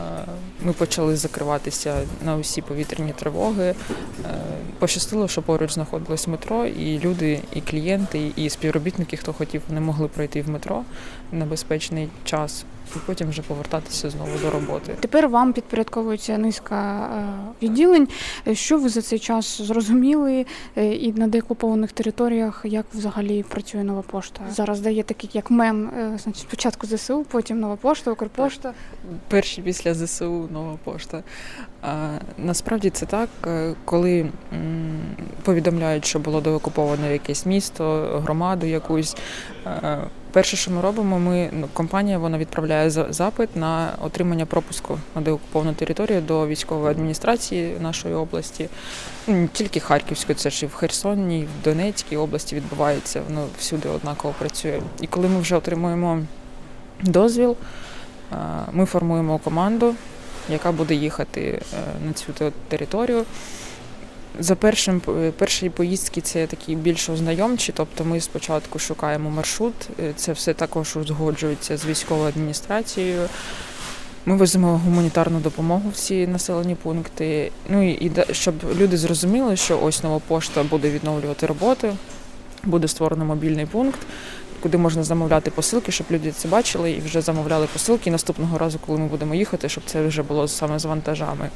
ми 0.63 0.73
почали 0.73 1.17
закриватися 1.17 1.97
на 2.25 2.37
усі 2.37 2.63
повітряні 2.63 3.13
тривоги. 3.13 3.65
Е, 3.65 3.75
Пощастило, 4.79 5.29
що 5.29 5.43
поруч 5.43 5.73
знаходилось 5.73 6.29
метро, 6.29 6.67
і 6.67 6.99
люди, 6.99 7.41
і 7.55 7.61
клієнти, 7.61 8.33
і 8.37 8.51
співробітники, 8.51 9.17
хто 9.17 9.33
хотів, 9.33 9.63
вони 9.69 9.81
могли 9.81 10.09
пройти 10.09 10.43
в 10.43 10.51
метро 10.51 10.85
на 11.33 11.45
безпечний 11.45 12.09
час 12.25 12.65
і 12.97 12.99
потім 13.07 13.29
вже 13.29 13.43
повертатися 13.43 14.11
знову 14.11 14.31
до 14.43 14.51
роботи. 14.51 14.97
Тепер 15.01 15.29
вам 15.29 15.53
підпорядковується 15.53 16.39
низка 16.39 17.09
е, 17.19 17.65
відділень. 17.67 18.09
Що 18.53 18.79
ви 18.79 18.89
за 18.89 19.03
цей 19.03 19.19
час 19.19 19.63
зрозуміли 19.63 20.47
е, 20.77 20.95
і 20.95 21.13
на 21.13 21.27
деокупованих 21.27 21.93
територіях, 21.93 22.63
як 22.65 22.87
взагалі 22.95 23.43
працює 23.43 23.85
нова 23.85 24.03
пошта? 24.03 24.41
Зараз 24.51 24.81
дає 24.81 25.03
такий 25.03 25.31
як 25.33 25.51
мем, 25.51 25.91
е, 25.99 26.19
значить, 26.19 26.43
спочатку 26.43 26.87
ЗСУ, 26.87 27.27
потім 27.31 27.61
нова 27.61 27.77
пошта, 27.77 28.11
Укрпошта. 28.11 28.75
перші 29.29 29.63
після 29.63 29.95
ЗСУ 29.95 30.49
нова 30.53 30.79
пошта. 30.85 31.23
А, 31.83 32.19
насправді 32.39 32.91
це 32.91 33.07
так, 33.07 33.29
коли 33.85 34.31
повідомляють, 35.43 36.05
що 36.05 36.19
було 36.19 36.41
деокуповано 36.41 37.11
якесь 37.11 37.47
місто, 37.47 38.09
громаду 38.25 38.67
якусь. 38.67 39.17
Перше, 40.33 40.57
що 40.57 40.71
ми 40.71 40.81
робимо, 40.81 41.19
ми 41.19 41.51
ну, 41.53 41.69
компанія 41.73 42.19
вона 42.19 42.39
відправляє 42.39 42.91
запит 42.91 43.57
на 43.57 43.93
отримання 44.01 44.47
пропуску 44.47 44.99
на 45.15 45.23
деокуповану 45.23 45.75
територію 45.75 46.21
до 46.21 46.47
військової 46.47 46.91
адміністрації 46.91 47.77
нашої 47.81 48.15
області. 48.15 48.69
Ну, 49.27 49.35
Не 49.35 49.49
тільки 49.49 49.81
Харківської, 49.81 50.37
це 50.37 50.51
ж 50.51 50.65
і 50.65 50.69
в 50.69 50.75
Херсоні, 50.75 51.41
і 51.41 51.45
в 51.45 51.65
Донецькій 51.65 52.17
області 52.17 52.57
відбувається, 52.57 53.23
воно 53.29 53.47
всюди 53.59 53.89
однаково 53.89 54.35
працює. 54.39 54.81
І 55.01 55.07
коли 55.07 55.29
ми 55.29 55.41
вже 55.41 55.57
отримуємо 55.57 56.23
дозвіл, 57.03 57.57
ми 58.73 58.85
формуємо 58.85 59.39
команду, 59.39 59.95
яка 60.49 60.73
буде 60.73 60.95
їхати 60.95 61.41
е, 61.41 61.77
на 62.07 62.13
цю 62.13 62.53
територію. 62.69 63.25
За 64.41 64.55
першим 64.55 65.03
е, 65.09 65.33
перші 65.39 65.71
поїздки 65.71 66.21
це 66.21 66.47
такі 66.47 66.75
більш 66.75 67.09
ознайомчі, 67.09 67.73
тобто 67.77 68.05
ми 68.05 68.21
спочатку 68.21 68.79
шукаємо 68.79 69.31
маршрут, 69.31 69.75
е, 70.01 70.13
це 70.17 70.33
все 70.33 70.55
також 70.55 70.97
узгоджується 70.97 71.77
з 71.77 71.87
військовою 71.87 72.29
адміністрацією. 72.29 73.29
Ми 74.27 74.37
веземо 74.37 74.81
гуманітарну 74.85 75.41
допомогу 75.41 75.91
в 75.91 75.97
ці 75.97 76.27
населені 76.27 76.75
пункти. 76.75 77.53
Ну 77.69 77.91
і, 77.91 77.93
і 77.93 78.13
щоб 78.33 78.55
люди 78.77 78.97
зрозуміли, 78.97 79.57
що 79.57 79.81
ось 79.83 80.03
нова 80.03 80.21
пошта 80.29 80.63
буде 80.63 80.91
відновлювати 80.91 81.47
роботу, 81.47 81.97
буде 82.65 82.89
створено 82.89 83.25
мобільний 83.25 83.67
пункт, 83.67 84.01
куди 84.61 84.79
можна 84.79 85.03
замовляти 85.03 85.51
посилки, 85.51 85.93
щоб 85.93 86.07
люди 86.11 86.33
це 86.33 86.49
бачили 86.49 86.93
і 86.93 87.01
вже 87.01 87.21
замовляли 87.21 87.67
посилки. 87.73 88.11
І 88.11 88.13
наступного 88.13 88.59
разу, 88.59 88.79
коли 88.87 88.99
ми 88.99 89.07
будемо 89.07 89.35
їхати, 89.35 89.69
щоб 89.69 89.85
це 89.87 90.07
вже 90.07 90.23
було 90.23 90.49
саме 90.49 90.79
з 90.79 90.85
вантажами. 90.85 91.51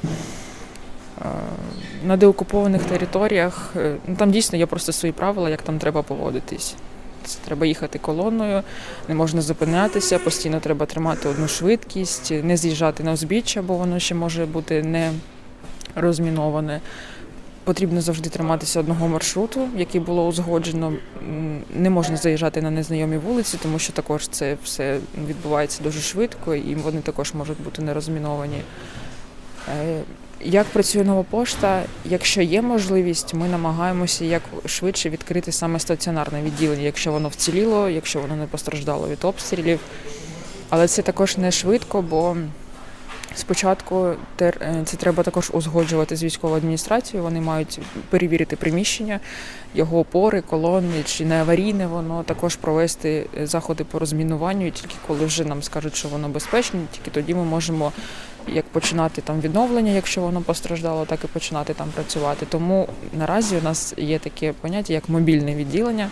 На 2.04 2.16
деокупованих 2.16 2.85
територіях 2.85 3.73
е, 3.76 3.97
ну, 4.06 4.16
там 4.16 4.30
дійсно 4.30 4.59
є 4.59 4.66
просто 4.66 4.92
свої 4.92 5.12
правила, 5.12 5.50
як 5.50 5.62
там 5.62 5.78
треба 5.78 6.02
поводитись. 6.02 6.75
Це 7.25 7.38
треба 7.45 7.66
їхати 7.66 7.99
колоною, 7.99 8.62
не 9.09 9.14
можна 9.14 9.42
зупинятися, 9.42 10.18
постійно 10.18 10.61
треба 10.61 10.87
тримати 10.87 11.28
одну 11.28 11.49
швидкість, 11.49 12.30
не 12.30 12.56
з'їжджати 12.56 13.02
на 13.02 13.12
узбіччя, 13.12 13.62
бо 13.62 13.75
воно 13.75 13.99
ще 13.99 14.14
може 14.14 14.47
бути 14.47 14.83
не 14.83 15.12
розміноване. 15.95 16.80
Потрібно 17.64 18.00
завжди 18.00 18.30
триматися 18.30 18.80
одного 18.80 19.09
маршруту, 19.09 19.68
який 19.76 20.00
було 20.00 20.26
узгоджено. 20.26 20.92
Не 21.75 21.90
можна 21.90 22.16
заїжджати 22.16 22.62
на 22.62 22.71
незнайомі 22.71 23.16
вулиці, 23.16 23.59
тому 23.62 23.78
що 23.78 23.92
також 23.92 24.28
це 24.28 24.56
все 24.64 24.99
відбувається 25.28 25.83
дуже 25.83 26.00
швидко, 26.00 26.54
і 26.54 26.75
вони 26.75 27.00
також 27.00 27.35
можуть 27.35 27.62
бути 27.62 27.83
не 27.83 27.95
розміновані. 27.95 28.61
Е, 29.68 30.00
Як 30.45 30.66
працює 30.66 31.05
нова 31.05 31.23
пошта? 31.23 31.83
Якщо 32.05 32.43
є 32.43 32.62
можливість, 32.62 33.35
ми 33.35 33.49
намагаємося 33.49 34.25
як 34.25 34.43
швидше 34.66 35.11
відкрити 35.11 35.52
саме 35.52 35.81
стаціонарне 35.81 36.43
відділення, 36.43 36.83
якщо 36.83 37.12
воно 37.12 37.28
вціліло, 37.28 37.88
якщо 37.88 38.21
воно 38.21 38.37
не 38.37 38.47
постраждало 38.47 39.09
від 39.09 39.25
обстрілів. 39.25 39.81
Але 40.71 40.88
це 40.88 41.02
також 41.02 41.37
не 41.37 41.50
швидко, 41.50 42.02
бо 42.02 42.37
спочатку 43.37 44.14
е, 44.40 44.83
це 44.85 44.97
треба 44.97 45.23
також 45.23 45.50
узгоджувати 45.55 46.16
з 46.16 46.25
військовою 46.25 46.59
адміністрацією. 46.59 47.25
Вони 47.25 47.40
мають 47.40 47.81
перевірити 48.11 48.57
приміщення, 48.57 49.21
його 49.75 49.99
опори, 49.99 50.40
колони, 50.40 51.02
чи 51.05 51.25
не 51.25 51.40
аварійне 51.40 51.87
воно, 51.87 52.23
також 52.23 52.57
провести 52.57 53.26
е, 53.40 53.47
заходи 53.47 53.85
по 53.85 53.99
розмінуванню. 53.99 54.66
І 54.66 54.71
тільки 54.71 54.95
коли 55.07 55.26
вже 55.26 55.45
нам 55.45 55.62
скажуть, 55.62 55.97
що 55.97 56.09
воно 56.09 56.28
безпечне, 56.28 56.81
тільки 56.93 57.11
тоді 57.11 57.35
ми 57.35 57.45
можемо 57.45 57.93
як 58.49 58.64
починати 58.64 59.23
там 59.23 59.40
відновлення, 59.40 59.93
якщо 59.93 60.21
воно 60.21 60.40
постраждало, 60.40 61.05
так 61.05 61.25
і 61.25 61.26
починати 61.26 61.75
там 61.75 61.88
працювати. 61.95 62.47
Тому 62.49 62.88
наразі 63.12 63.57
у 63.57 63.62
нас 63.62 63.95
є 63.97 64.19
таке 64.19 64.52
поняття, 64.52 64.93
як 64.93 65.09
мобільне 65.09 65.55
відділення. 65.55 66.11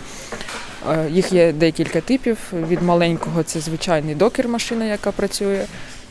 Е, 0.91 1.09
Їх 1.11 1.33
є 1.33 1.53
декілька 1.53 2.01
типів. 2.01 2.39
Від 2.53 2.83
маленького 2.83 3.43
це 3.43 3.61
звичайний 3.61 4.15
докер 4.15 4.49
машина, 4.49 4.85
яка 4.85 5.13
працює. 5.13 5.67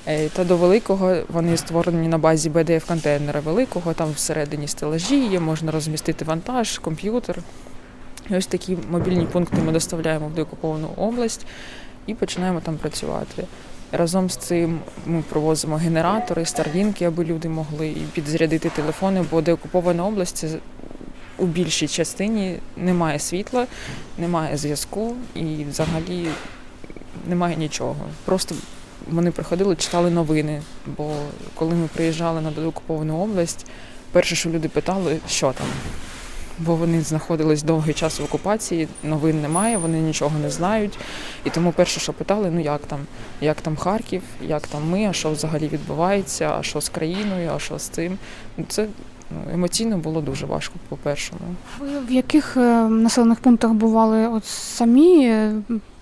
Е, 0.07 0.29
Та 0.29 0.43
до 0.43 0.57
великого 0.57 1.15
вони 1.29 1.57
створені 1.57 2.07
на 2.07 2.17
базі 2.17 2.49
bdf 2.49 2.87
контейнера 2.87 3.39
великого, 3.39 3.93
там 3.93 4.11
всередині 4.11 4.67
стелажі 4.67 5.25
є, 5.27 5.39
можна 5.39 5.71
розмістити 5.71 6.25
вантаж, 6.25 6.77
комп'ютер. 6.77 7.39
І 8.29 8.35
ось 8.35 8.47
такі 8.47 8.77
мобільні 8.89 9.25
пункти 9.25 9.57
ми 9.65 9.71
доставляємо 9.71 10.27
в 10.27 10.33
деокуповану 10.33 10.89
область 10.97 11.45
і 12.07 12.13
починаємо 12.13 12.59
там 12.61 12.77
працювати. 12.77 13.47
Разом 13.91 14.29
з 14.29 14.37
цим 14.37 14.79
ми 15.05 15.23
провозимо 15.29 15.75
генератори, 15.75 16.45
старлінки, 16.45 17.05
аби 17.05 17.23
люди 17.25 17.49
могли 17.49 17.95
підзарядити 18.13 18.69
телефони, 18.69 19.25
бо 19.31 19.41
деокупована 19.41 20.05
область 20.05 20.45
у 21.37 21.45
більшій 21.45 21.87
частині 21.87 22.59
немає 22.77 23.19
світла, 23.19 23.67
немає 24.17 24.57
зв'язку 24.57 25.15
і 25.35 25.65
взагалі 25.69 26.27
немає 27.27 27.55
нічого. 27.55 27.95
Просто 28.25 28.55
вони 29.11 29.31
приходили, 29.31 29.75
читали 29.75 30.09
новини. 30.09 30.61
Бо 30.97 31.15
коли 31.55 31.75
ми 31.75 31.87
приїжджали 31.95 32.41
на 32.41 32.51
деокуповану 32.51 33.17
область, 33.17 33.65
перше, 34.11 34.35
що 34.35 34.49
люди 34.49 34.69
питали, 34.69 35.19
що 35.27 35.53
там. 35.53 35.67
Бо 36.59 36.75
вони 36.75 37.01
знаходились 37.01 37.63
довгий 37.63 37.93
час 37.93 38.19
в 38.19 38.23
окупації, 38.23 38.87
новин 39.03 39.41
немає, 39.41 39.77
вони 39.77 39.99
нічого 39.99 40.39
не 40.39 40.49
знають. 40.49 40.97
І 41.45 41.49
тому 41.49 41.71
перше, 41.71 41.99
що 41.99 42.13
питали, 42.13 42.51
ну 42.51 42.59
як 42.59 42.81
там, 42.81 42.99
як 43.41 43.61
там 43.61 43.77
Харків, 43.77 44.21
як 44.41 44.67
там 44.67 44.89
ми, 44.89 45.05
а 45.05 45.13
що 45.13 45.31
взагалі 45.31 45.67
відбувається, 45.67 46.55
а 46.59 46.63
що 46.63 46.81
з 46.81 46.89
країною, 46.89 47.51
а 47.55 47.59
що 47.59 47.79
з 47.79 47.83
цим. 47.83 48.17
Ну, 48.57 48.65
Це 48.67 48.87
ну, 49.31 49.53
емоційно 49.53 49.97
було 49.97 50.21
дуже 50.21 50.45
важко, 50.45 50.75
по-першому. 50.89 51.41
Ви 51.79 51.99
в 51.99 52.11
яких 52.11 52.57
е, 52.57 52.59
населених 52.89 53.39
пунктах 53.39 53.71
бували 53.71 54.27
от 54.27 54.45
самі 54.45 55.45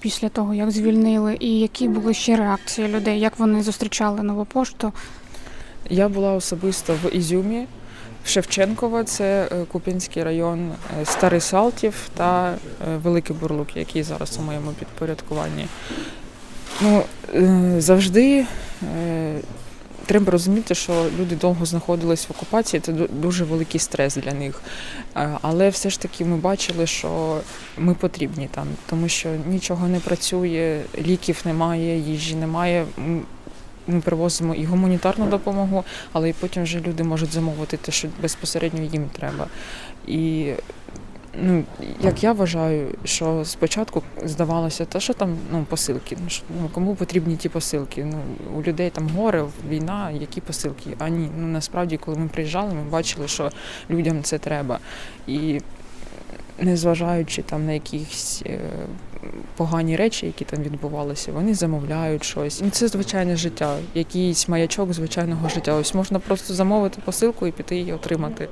після 0.01 0.29
того, 0.29 0.53
як 0.53 0.72
звільнили, 0.72 1.38
і 1.39 1.60
які 1.60 1.88
були 1.88 2.13
ще 2.13 2.36
реакції 2.36 2.88
людей, 2.88 3.20
як 3.20 3.39
вони 3.39 3.63
зустрічали 3.63 4.24
нову 4.24 4.46
пошту? 4.46 4.93
Я 5.89 6.10
була 6.10 6.34
особисто 6.34 6.98
в 7.03 7.15
Ізюмі, 7.15 7.67
в 8.25 8.29
Шевченково, 8.29 9.03
це 9.03 9.50
Купінський 9.72 10.24
район, 10.24 10.72
е, 11.01 11.05
Старий 11.05 11.41
Салтів 11.41 12.10
та 12.17 12.51
е, 12.51 12.55
Великий 13.03 13.36
Бурлук, 13.36 13.77
який 13.77 14.03
зараз 14.03 14.38
у 14.39 14.41
моєму 14.41 14.72
підпорядкуванні. 14.72 15.67
Ну, 16.81 17.03
е, 17.36 17.75
завжди 17.77 18.46
е, 18.84 19.39
треба 20.05 20.31
розуміти, 20.31 20.75
що 20.75 21.05
люди 21.20 21.36
довго 21.36 21.65
знаходились 21.65 22.29
в 22.29 22.31
окупації, 22.31 22.81
це 22.81 22.91
дуже 22.93 23.43
великий 23.43 23.79
стрес 23.79 24.15
для 24.15 24.34
них. 24.34 24.62
Е, 25.15 25.38
Але 25.41 25.70
все 25.70 25.89
ж 25.89 26.00
таки 26.00 26.25
ми 26.25 26.38
бачили, 26.38 26.88
що 26.88 27.41
ми 27.77 27.93
потрібні 27.93 28.50
там, 28.51 28.67
тому 28.89 29.10
що 29.10 29.29
нічого 29.48 29.88
не 29.88 30.00
працює, 30.00 30.81
ліків 30.98 31.41
немає, 31.46 32.00
їжі 32.00 32.36
немає. 32.36 32.86
Ми 33.88 34.01
привозимо 34.01 34.55
і 34.55 34.65
гуманітарну 34.65 35.25
допомогу, 35.25 35.84
але 36.13 36.29
і 36.29 36.34
потім 36.34 36.63
вже 36.63 36.79
люди 36.79 37.03
можуть 37.03 37.34
замовити 37.34 37.77
те, 37.77 37.91
що 37.91 38.08
безпосередньо 38.22 38.84
їм 38.84 39.10
треба. 39.10 39.48
І 40.08 40.51
ну, 41.33 41.63
як 42.01 42.23
я 42.23 42.33
вважаю, 42.33 42.88
що 43.03 43.45
спочатку 43.45 44.03
здавалося, 44.23 44.85
те, 44.85 45.00
що 45.00 45.13
там 45.13 45.38
ну, 45.51 45.65
посилки. 45.69 46.17
Ну, 46.19 46.27
ну, 46.61 46.69
кому 46.73 46.95
потрібні 46.95 47.35
ті 47.35 47.50
посилки? 47.50 48.05
Ну, 48.05 48.17
у 48.57 48.61
людей 48.61 48.89
там 48.89 49.09
горе, 49.09 49.45
війна, 49.69 50.11
які 50.11 50.41
посилки? 50.41 50.89
А 51.00 51.09
ні, 51.09 51.29
ну 51.38 51.47
насправді, 51.47 51.97
коли 51.97 52.17
ми 52.17 52.27
приїжджали, 52.27 52.73
ми 52.73 52.83
бачили, 52.83 53.27
що 53.27 53.51
людям 53.89 54.23
це 54.23 54.38
треба. 54.38 54.79
І 55.27 55.61
незважаючи 56.59 57.41
там 57.41 57.65
на 57.65 57.71
якісь 57.71 58.43
е, 58.45 58.59
погані 59.57 59.95
речі, 59.95 60.25
які 60.25 60.45
там 60.45 60.63
відбувалися, 60.63 61.31
вони 61.31 61.53
замовляють 61.53 62.24
щось. 62.24 62.61
Ну, 62.61 62.70
це 62.70 62.87
звичайне 62.87 63.35
життя, 63.35 63.77
якийсь 63.94 64.50
маячок 64.50 64.94
звичайного 64.94 65.50
життя. 65.50 65.74
Ось 65.74 65.94
можна 65.94 66.20
просто 66.20 66.53
замовити 66.53 67.01
посилку 67.05 67.48
і 67.48 67.51
піти 67.51 67.75
її 67.75 67.94
отримати. 67.94 68.48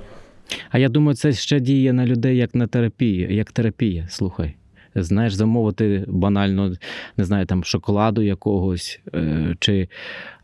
А 0.69 0.79
я 0.79 0.89
думаю, 0.89 1.15
це 1.15 1.33
ще 1.33 1.59
діє 1.59 1.93
на 1.93 2.05
людей 2.05 2.37
як 2.37 2.55
на 2.55 2.67
терапію, 2.67 3.33
як 3.33 3.51
терапія. 3.51 4.05
Слухай. 4.09 4.55
Знаєш, 4.95 5.33
замовити 5.33 6.05
банально, 6.07 6.73
не 7.17 7.25
знаю, 7.25 7.45
там 7.45 7.63
шоколаду 7.63 8.21
якогось 8.21 8.99
е, 9.13 9.55
чи 9.59 9.87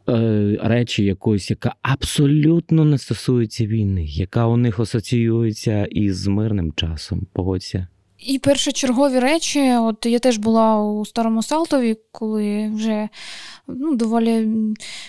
е, 0.09 0.57
речі 0.63 1.03
якоїсь, 1.03 1.49
яка 1.49 1.75
абсолютно 1.81 2.85
не 2.85 2.97
стосується 2.97 3.65
війни, 3.65 4.05
яка 4.05 4.47
у 4.47 4.57
них 4.57 4.79
асоціюється 4.79 5.85
із 5.85 6.27
мирним 6.27 6.73
часом. 6.75 7.27
Погодься. 7.33 7.87
І 8.25 8.39
першочергові 8.39 9.19
речі, 9.19 9.71
от 9.71 10.05
я 10.05 10.19
теж 10.19 10.37
була 10.37 10.81
у 10.83 11.05
старому 11.05 11.43
Салтові, 11.43 11.97
коли 12.11 12.71
вже 12.75 13.09
ну, 13.67 13.95
доволі 13.95 14.49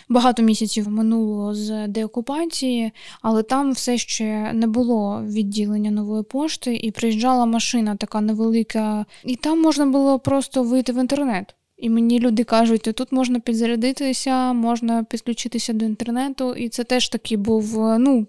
багато 0.09 0.43
місяців 0.43 0.89
минуло 0.89 1.55
з 1.55 1.89
деокупації, 1.89 2.93
але 3.23 3.43
там 3.43 3.73
все 3.73 3.99
ще 3.99 4.53
не 4.53 4.67
було 4.67 5.23
відділення 5.25 5.91
нової 5.91 6.23
пошти, 6.23 6.77
і 6.77 6.91
приїжджала 6.91 7.47
машина 7.47 7.97
така 7.97 8.21
невелика, 8.21 9.07
і 9.25 9.37
там 9.37 9.63
можна 9.63 9.87
було 9.87 10.19
просто 10.19 10.63
вийти 10.63 10.93
в 10.93 11.01
інтернет. 11.01 11.55
І 11.77 11.91
мені 11.91 12.21
люди 12.21 12.45
кажуть, 12.45 12.83
тут 12.83 13.13
можна 13.13 13.41
підзарядитися, 13.41 14.53
можна 14.53 15.05
підключитися 15.05 15.73
до 15.73 15.85
інтернету, 15.85 16.55
і 16.55 16.69
це 16.69 16.85
теж 16.85 17.09
такий 17.09 17.37
був 17.37 17.87
е, 17.87 17.99
ну, 17.99 18.27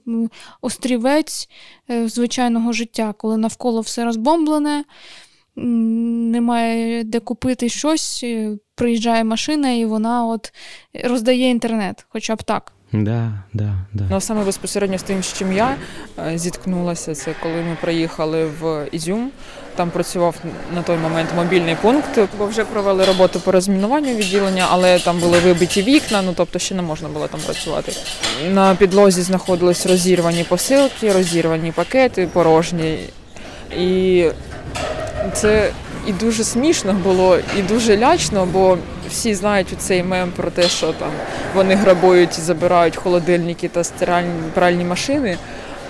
острівець 0.62 1.50
е, 1.90 2.10
звичайного 2.10 2.74
життя, 2.74 3.14
коли 3.18 3.38
навколо 3.38 3.82
все 3.82 4.06
розбомблене, 4.06 4.84
немає 5.56 7.04
де 7.04 7.20
купити 7.20 7.70
щось, 7.70 8.22
е, 8.24 8.58
приїжджає 8.76 9.24
машина 9.24 9.72
і 9.72 9.86
вона 9.86 10.26
от 10.26 10.54
роздає 11.04 11.50
інтернет, 11.50 12.06
хоча 12.10 12.36
б 12.36 12.44
так. 12.44 12.77
Да, 12.94 13.32
да, 13.54 13.74
да. 13.94 14.04
Ну, 14.10 14.16
а 14.16 14.22
саме 14.22 14.44
безпосередньо 14.44 14.98
з 14.98 15.04
тим, 15.04 15.24
з 15.24 15.34
чим 15.34 15.54
я 15.54 15.76
е, 16.28 16.38
зіткнулася, 16.38 17.16
це 17.16 17.36
коли 17.44 17.56
ми 17.56 17.78
приїхали 17.82 18.46
в 18.46 18.88
Ізюм. 18.92 19.32
Там 19.76 19.90
працював 19.90 20.36
на 20.76 20.82
той 20.82 20.98
момент 20.98 21.30
мобільний 21.36 21.76
пункт, 21.82 22.20
бо 22.38 22.46
вже 22.46 22.66
провели 22.66 23.06
роботу 23.06 23.40
по 23.40 23.52
розмінуванню 23.52 24.16
відділення, 24.16 24.68
але 24.70 25.00
там 25.00 25.20
були 25.20 25.40
вибиті 25.40 25.82
вікна, 25.82 26.22
ну 26.22 26.34
тобто 26.38 26.60
ще 26.60 26.76
не 26.76 26.82
можна 26.82 27.10
було 27.10 27.28
там 27.28 27.40
працювати. 27.40 27.92
На 28.52 28.76
підлозі 28.76 29.22
знаходились 29.22 29.86
розірвані 29.86 30.44
посилки, 30.44 31.12
розірвані 31.12 31.72
пакети, 31.72 32.28
порожні. 32.34 33.00
І 33.78 34.26
це 35.34 35.72
і 36.08 36.14
дуже 36.14 36.44
смішно 36.44 36.94
було, 36.94 37.38
і 37.58 37.62
дуже 37.62 37.98
лячно, 37.98 38.48
бо 38.54 38.78
всі 39.10 39.36
знають 39.36 39.68
цей 39.78 40.04
мем 40.04 40.32
про 40.36 40.52
те, 40.52 40.64
що 40.64 40.94
там 40.94 41.12
вони 41.56 41.76
грабують 41.76 42.38
і 42.38 42.42
забирають 42.42 42.96
холодильники 42.96 43.68
та 43.68 43.84
стиральні 43.84 44.30
пральні 44.54 44.84
машини, 44.84 45.38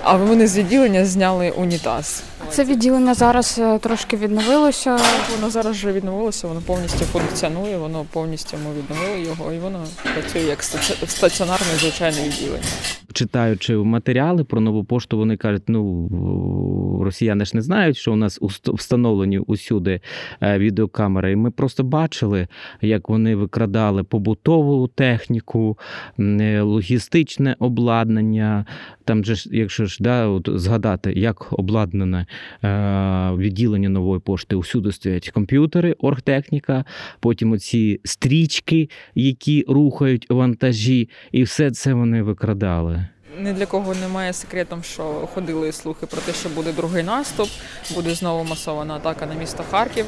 а 0.03 0.17
вони 0.17 0.47
з 0.47 0.57
відділення 0.57 1.05
зняли 1.05 1.49
унітаз. 1.49 2.23
Це 2.49 2.63
відділення 2.65 3.13
зараз 3.13 3.59
е, 3.59 3.79
трошки 3.79 4.17
відновилося. 4.17 4.97
Воно 5.35 5.49
зараз 5.49 5.75
вже 5.75 5.91
відновилося, 5.91 6.47
воно 6.47 6.61
повністю 6.61 7.05
функціонує, 7.05 7.77
воно 7.77 8.05
повністю 8.13 8.57
ми 8.65 8.81
відновили 8.81 9.21
його, 9.21 9.53
і 9.53 9.59
воно 9.59 9.85
працює 10.13 10.41
як 10.41 10.59
стаці- 10.59 11.07
стаціонарне 11.07 11.65
звичайне 11.79 12.17
відділення. 12.27 12.63
читаючи 13.13 13.77
матеріали 13.77 14.43
про 14.43 14.61
нову 14.61 14.83
пошту, 14.83 15.17
вони 15.17 15.37
кажуть: 15.37 15.63
ну 15.67 16.09
росіяни 17.03 17.45
ж 17.45 17.51
не 17.55 17.61
знають, 17.61 17.97
що 17.97 18.13
у 18.13 18.15
нас 18.15 18.39
встановлені 18.65 19.39
усюди 19.39 20.01
е, 20.41 20.57
відеокамери. 20.57 21.31
І 21.31 21.35
ми 21.35 21.51
просто 21.51 21.83
бачили, 21.83 22.47
як 22.81 23.09
вони 23.09 23.35
викрадали 23.35 24.03
побутову 24.03 24.87
техніку, 24.87 25.77
е, 26.19 26.61
логістичне 26.61 27.55
обладнання. 27.59 28.65
Там 29.05 29.25
же 29.25 29.35
ж, 29.35 29.49
якщо 29.51 29.85
ж 29.85 29.97
да, 29.99 30.27
от 30.27 30.49
згадати, 30.55 31.13
як 31.13 31.53
обладнане 31.53 32.26
відділення 33.37 33.89
нової 33.89 34.19
пошти, 34.19 34.55
усюди 34.55 34.91
стоять 34.91 35.29
комп'ютери, 35.29 35.95
оргтехніка, 35.99 36.85
потім 37.19 37.51
оці 37.51 37.99
стрічки, 38.03 38.89
які 39.15 39.65
рухають 39.67 40.29
вантажі, 40.29 41.09
і 41.31 41.43
все 41.43 41.71
це 41.71 41.93
вони 41.93 42.21
викрадали. 42.21 43.05
Ні 43.41 43.53
для 43.53 43.65
кого 43.65 43.95
немає 43.95 44.33
секретом, 44.33 44.83
що 44.83 45.03
ходили 45.03 45.71
слухи 45.71 46.05
про 46.05 46.21
те, 46.21 46.33
що 46.33 46.49
буде 46.49 46.73
другий 46.73 47.03
наступ, 47.03 47.49
буде 47.95 48.13
знову 48.13 48.43
масована 48.43 48.95
атака 48.95 49.25
на 49.25 49.35
місто 49.35 49.63
Харків. 49.71 50.05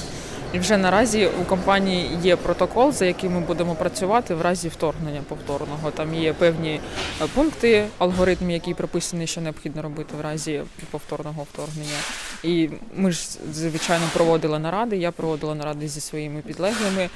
І 0.53 0.59
вже 0.59 0.77
наразі 0.77 1.29
у 1.41 1.43
компанії 1.43 2.09
є 2.23 2.35
протокол, 2.35 2.91
за 2.91 3.05
яким 3.05 3.33
ми 3.33 3.39
будемо 3.39 3.75
працювати 3.75 4.35
в 4.35 4.41
разі 4.41 4.69
вторгнення 4.69 5.21
повторного. 5.29 5.91
Там 5.91 6.15
є 6.15 6.33
певні 6.33 6.79
е, 7.21 7.27
пункти, 7.33 7.85
алгоритм, 7.97 8.49
який 8.49 8.73
прописаний, 8.73 9.27
що 9.27 9.41
необхідно 9.41 9.81
робити 9.81 10.13
в 10.17 10.21
разі 10.21 10.62
повторного 10.91 11.47
вторгнення. 11.53 11.99
І 12.43 12.69
ми 12.95 13.12
ж 13.12 13.27
звичайно 13.53 14.05
проводили 14.13 14.59
наради. 14.59 14.97
Я 14.97 15.12
проводила 15.12 15.55
наради 15.55 15.88
зі 15.88 16.01
своїми 16.01 16.41
підлеглими. 16.41 17.09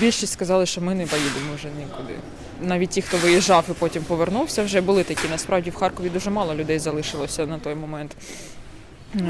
Більшість 0.00 0.32
сказали, 0.32 0.66
що 0.66 0.80
ми 0.80 0.94
не 0.94 1.06
поїдемо 1.06 1.54
вже 1.54 1.68
нікуди. 1.78 2.14
Навіть 2.60 2.90
ті, 2.90 3.02
хто 3.02 3.16
виїжджав 3.16 3.64
і 3.70 3.72
потім 3.72 4.02
повернувся, 4.02 4.62
вже 4.62 4.80
були 4.80 5.04
такі. 5.04 5.28
Насправді 5.30 5.70
в 5.70 5.74
Харкові 5.74 6.08
дуже 6.08 6.30
мало 6.30 6.54
людей 6.54 6.78
залишилося 6.78 7.46
на 7.46 7.58
той 7.58 7.74
момент. 7.74 8.16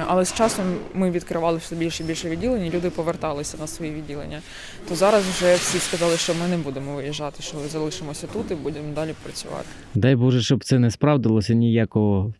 Але 0.06 0.24
з 0.24 0.34
часом 0.34 0.64
ми 0.94 1.10
відкривали 1.10 1.58
все 1.58 1.76
більше 1.76 2.02
і 2.02 2.06
більше 2.06 2.30
відділень, 2.30 2.66
і 2.66 2.70
люди 2.70 2.90
поверталися 2.90 3.56
на 3.60 3.66
свої 3.66 3.92
відділення. 3.92 4.40
То 4.88 4.94
зараз 4.94 5.24
вже 5.24 5.54
всі 5.54 5.78
сказали, 5.78 6.16
що 6.16 6.34
ми 6.34 6.48
не 6.48 6.56
будемо 6.56 6.94
виїжджати, 6.94 7.42
що 7.42 7.56
залишимося 7.72 8.26
тут 8.26 8.50
і 8.50 8.54
будемо 8.54 8.94
далі 8.94 9.14
працювати. 9.22 9.66
Дай 9.94 10.16
Боже, 10.16 10.42
щоб 10.42 10.64
це 10.64 10.78
не 10.78 10.90
справдилося, 10.90 11.54
ніякого 11.54 12.32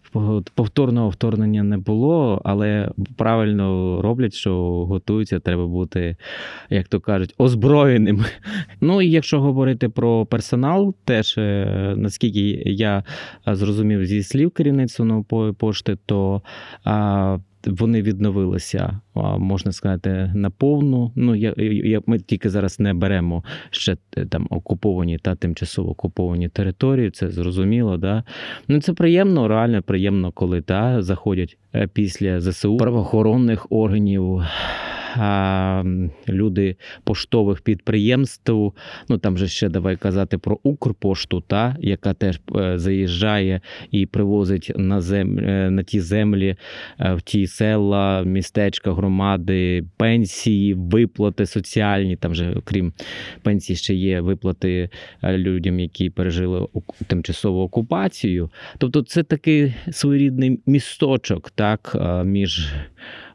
повторного 0.55 1.09
вторгнення 1.09 1.63
не 1.63 1.79
було, 1.79 2.41
але 2.45 2.91
правильно 3.17 3.99
роблять, 4.03 4.35
що 4.35 4.55
готуються, 4.85 5.41
треба 5.41 5.67
бути, 5.67 6.17
як 6.71 6.89
то 6.89 7.01
кажуть, 7.01 7.35
озброєним. 7.39 8.25
Ну 8.81 9.03
і 9.03 9.11
якщо 9.11 9.41
говорити 9.41 9.89
про 9.89 10.27
персонал, 10.27 10.95
теж 11.05 11.39
е, 11.39 11.95
наскільки 11.97 12.41
я 12.67 13.05
зрозумів 13.47 14.07
зі 14.07 14.23
слів 14.23 14.51
керівництва 14.51 15.05
нової 15.05 15.53
пошти, 15.53 15.99
то 16.07 16.43
вони 17.67 18.03
відновилися, 18.03 19.01
можна 19.39 19.73
сказати, 19.73 20.33
наповну. 20.35 21.13
Ну, 21.17 21.35
я, 21.35 21.55
я, 21.85 22.01
ми 22.07 22.19
тільки 22.19 22.51
зараз 22.51 22.81
не 22.81 22.95
беремо 22.95 23.45
ще 23.71 23.97
е, 24.17 24.27
там 24.27 24.47
окуповані 24.51 25.19
та 25.19 25.35
тимчасово 25.35 25.91
окуповані 25.91 26.49
території, 26.49 27.11
це 27.11 27.31
зрозуміло. 27.31 27.97
Да? 27.97 28.25
Ну, 28.69 28.81
Це 28.81 28.93
приємно, 28.93 29.49
реально 29.49 29.83
приємно, 29.83 30.33
коли 30.33 30.61
та, 30.61 31.03
заходять 31.03 31.59
е, 31.75 31.89
після 31.93 32.41
ЗСУ 32.41 32.77
правоохоронних 32.77 33.67
органів. 33.71 34.43
Люди 36.29 36.77
поштових 37.05 37.61
підприємств. 37.61 38.73
Ну 39.09 39.19
там 39.19 39.39
же 39.39 39.49
ще 39.49 39.69
давай 39.69 39.97
казати 39.97 40.39
про 40.39 40.59
Укрпошту, 40.63 41.41
та 41.41 41.77
яка 41.81 42.15
теж 42.15 42.41
е, 42.57 42.79
заїжджає 42.79 43.61
і 43.91 44.07
привозить 44.07 44.73
на 44.77 45.01
зем... 45.01 45.39
е, 45.39 45.71
на 45.71 45.83
ті 45.83 46.01
землі, 46.01 46.57
е, 47.01 47.15
в 47.15 47.23
ті 47.23 47.47
села, 47.47 48.23
містечка, 48.23 48.93
громади, 48.93 49.85
пенсії, 49.97 50.75
виплати 50.75 51.47
соціальні. 51.47 52.17
Там 52.17 52.35
же, 52.35 52.55
окрім 52.57 52.93
пенсії, 53.43 53.77
ще 53.77 53.95
є 53.95 54.21
виплати 54.21 54.89
людям, 55.25 55.81
які 55.81 56.11
пережили 56.11 56.67
тимчасову 57.07 57.61
окупацію. 57.61 58.51
Тобто, 58.79 59.03
це 59.03 59.23
такий 59.23 59.75
своєрідний 59.91 60.61
місточок, 60.67 61.51
так, 61.51 61.97
між 62.25 62.75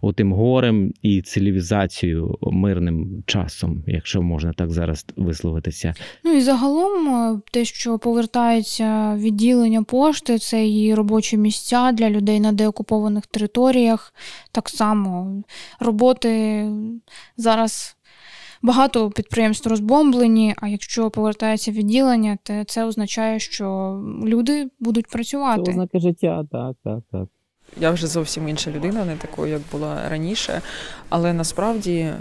отим 0.01 0.33
горем 0.33 0.93
і 1.01 1.21
цивілізацією 1.21 2.37
мирним 2.41 3.23
часом, 3.25 3.83
якщо 3.87 4.21
можна 4.21 4.53
так 4.53 4.71
зараз 4.71 5.05
висловитися. 5.15 5.93
Ну 6.23 6.33
і 6.33 6.41
загалом 6.41 7.07
е, 7.07 7.41
те, 7.51 7.65
що 7.65 7.99
повертається 7.99 9.15
відділення 9.15 9.83
пошти, 9.83 10.37
це 10.37 10.65
її 10.65 10.95
робочі 10.95 11.37
місця 11.37 11.91
для 11.91 12.09
людей 12.09 12.39
на 12.39 12.51
деокупованих 12.51 13.25
територіях. 13.25 14.13
Так 14.51 14.69
само 14.69 15.43
роботи 15.79 16.65
зараз. 17.37 17.93
Багато 18.61 19.09
підприємств 19.09 19.69
розбомблені, 19.69 20.55
а 20.57 20.67
якщо 20.67 21.09
повертається 21.09 21.71
відділення, 21.71 22.37
то 22.43 22.63
це 22.63 22.85
означає, 22.85 23.39
що 23.39 23.97
люди 24.23 24.67
будуть 24.79 25.07
працювати. 25.07 25.71
ознаки 25.71 25.99
життя, 25.99 26.45
так, 26.51 26.75
так, 26.83 26.99
так. 27.11 27.27
Я 27.77 27.91
вже 27.91 28.07
зовсім 28.07 28.49
інша 28.49 28.71
людина, 28.71 29.05
не 29.05 29.15
такою, 29.15 29.51
як 29.51 29.61
була 29.71 30.09
раніше. 30.09 30.61
Але 31.09 31.33
насправді 31.33 31.95
е, 31.95 32.15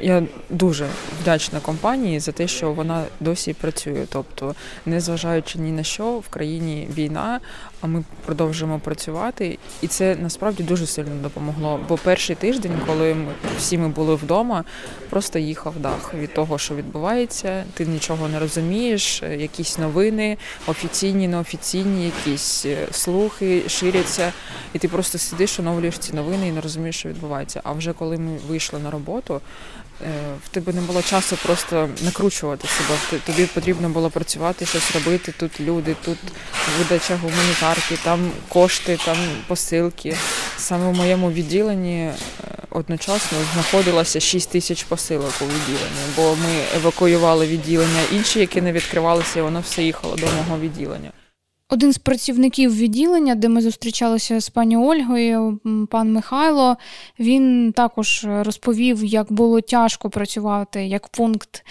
я 0.00 0.22
дуже 0.50 0.86
вдячна 1.22 1.60
компанії 1.60 2.20
за 2.20 2.32
те, 2.32 2.48
що 2.48 2.72
вона 2.72 3.04
досі 3.20 3.52
працює. 3.52 4.06
Тобто, 4.08 4.54
незважаючи 4.86 5.58
ні 5.58 5.72
на 5.72 5.82
що, 5.82 6.12
в 6.18 6.28
країні 6.28 6.88
війна, 6.94 7.40
а 7.80 7.86
ми 7.86 8.04
продовжуємо 8.24 8.78
працювати. 8.78 9.58
І 9.82 9.86
це 9.86 10.16
насправді 10.16 10.62
дуже 10.62 10.86
сильно 10.86 11.22
допомогло. 11.22 11.80
Бо 11.88 11.96
перший 11.96 12.36
тиждень, 12.36 12.80
коли 12.86 13.14
ми 13.14 13.32
всі 13.58 13.78
ми 13.78 13.88
були 13.88 14.14
вдома, 14.14 14.64
просто 15.10 15.38
їхав 15.38 15.74
дах 15.78 16.14
від 16.14 16.34
того, 16.34 16.58
що 16.58 16.74
відбувається. 16.74 17.64
Ти 17.74 17.86
нічого 17.86 18.28
не 18.28 18.38
розумієш, 18.38 19.22
якісь 19.22 19.78
новини, 19.78 20.36
офіційні, 20.66 21.28
неофіційні, 21.28 22.04
якісь 22.04 22.66
е, 22.66 22.86
слухи 22.90 23.62
ширяться, 23.68 24.32
і 24.72 24.78
ти 24.78 24.88
просто 24.88 25.18
сидиш, 25.18 25.60
оновлюєш 25.60 25.98
ці 25.98 26.12
новини 26.12 26.48
і 26.48 26.52
не 26.52 26.60
розумієш, 26.60 26.96
що 26.96 27.08
відбувається. 27.08 27.60
А 27.64 27.72
вже 27.72 27.92
коли 27.92 28.18
ми 28.18 28.38
вийшли 28.48 28.78
на 28.78 28.90
роботу, 28.90 29.40
в 30.44 30.48
тебе 30.48 30.72
не 30.72 30.80
було 30.80 31.02
часу 31.02 31.36
просто 31.42 31.88
накручувати 32.02 32.68
себе. 32.68 33.20
Тобі 33.26 33.46
потрібно 33.46 33.88
було 33.88 34.10
працювати, 34.10 34.66
щось 34.66 34.94
робити. 34.94 35.34
Тут 35.36 35.60
люди, 35.60 35.96
тут 36.04 36.18
видача 36.78 37.16
гуманітарки, 37.16 37.98
там 38.04 38.30
кошти, 38.48 38.98
там 39.04 39.16
посилки. 39.46 40.16
Саме 40.56 40.90
в 40.90 40.94
моєму 40.94 41.30
відділенні 41.30 41.98
е, 41.98 42.14
одночасно 42.70 43.38
знаходилося 43.54 44.20
6 44.20 44.50
тисяч 44.50 44.82
посилок 44.82 45.32
у 45.40 45.44
відділенні, 45.44 46.12
бо 46.16 46.36
ми 46.36 46.76
евакуювали 46.76 47.46
відділення 47.46 48.00
інші, 48.12 48.40
які 48.40 48.60
не 48.60 48.72
відкривалися, 48.72 49.38
і 49.38 49.42
воно 49.42 49.60
все 49.60 49.82
їхало 49.82 50.16
до 50.16 50.26
мого 50.26 50.60
відділення. 50.60 51.12
Один 51.70 51.92
з 51.92 51.98
працівників 51.98 52.76
відділення, 52.76 53.34
де 53.34 53.48
ми 53.48 53.60
зустрічалися 53.60 54.40
з 54.40 54.50
пані 54.50 54.76
Ольгою, 54.76 55.60
пан 55.90 56.12
Михайло, 56.12 56.76
він 57.18 57.72
також 57.72 58.26
розповів, 58.28 59.04
як 59.04 59.32
було 59.32 59.60
тяжко 59.60 60.10
працювати 60.10 60.86
як 60.86 61.08
пункт 61.08 61.64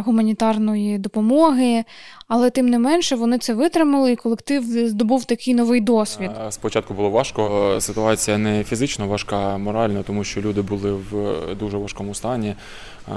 гуманітарної 0.00 0.98
допомоги, 0.98 1.84
але 2.28 2.50
тим 2.50 2.68
не 2.68 2.78
менше 2.78 3.16
вони 3.16 3.38
це 3.38 3.54
витримали, 3.54 4.12
і 4.12 4.16
колектив 4.16 4.62
здобув 4.88 5.24
такий 5.24 5.54
новий 5.54 5.80
досвід. 5.80 6.30
Е, 6.46 6.52
Спочатку 6.52 6.94
було 6.94 7.10
важко. 7.10 7.72
Е, 7.76 7.80
Ситуація 7.80 8.38
не 8.38 8.64
фізично 8.64 9.08
важка, 9.08 9.36
а 9.36 9.58
морально, 9.58 10.02
тому 10.02 10.24
що 10.24 10.40
люди 10.40 10.62
були 10.62 10.92
в 10.92 11.16
е, 11.18 11.54
дуже 11.54 11.76
важкому 11.76 12.14
стані. 12.14 12.54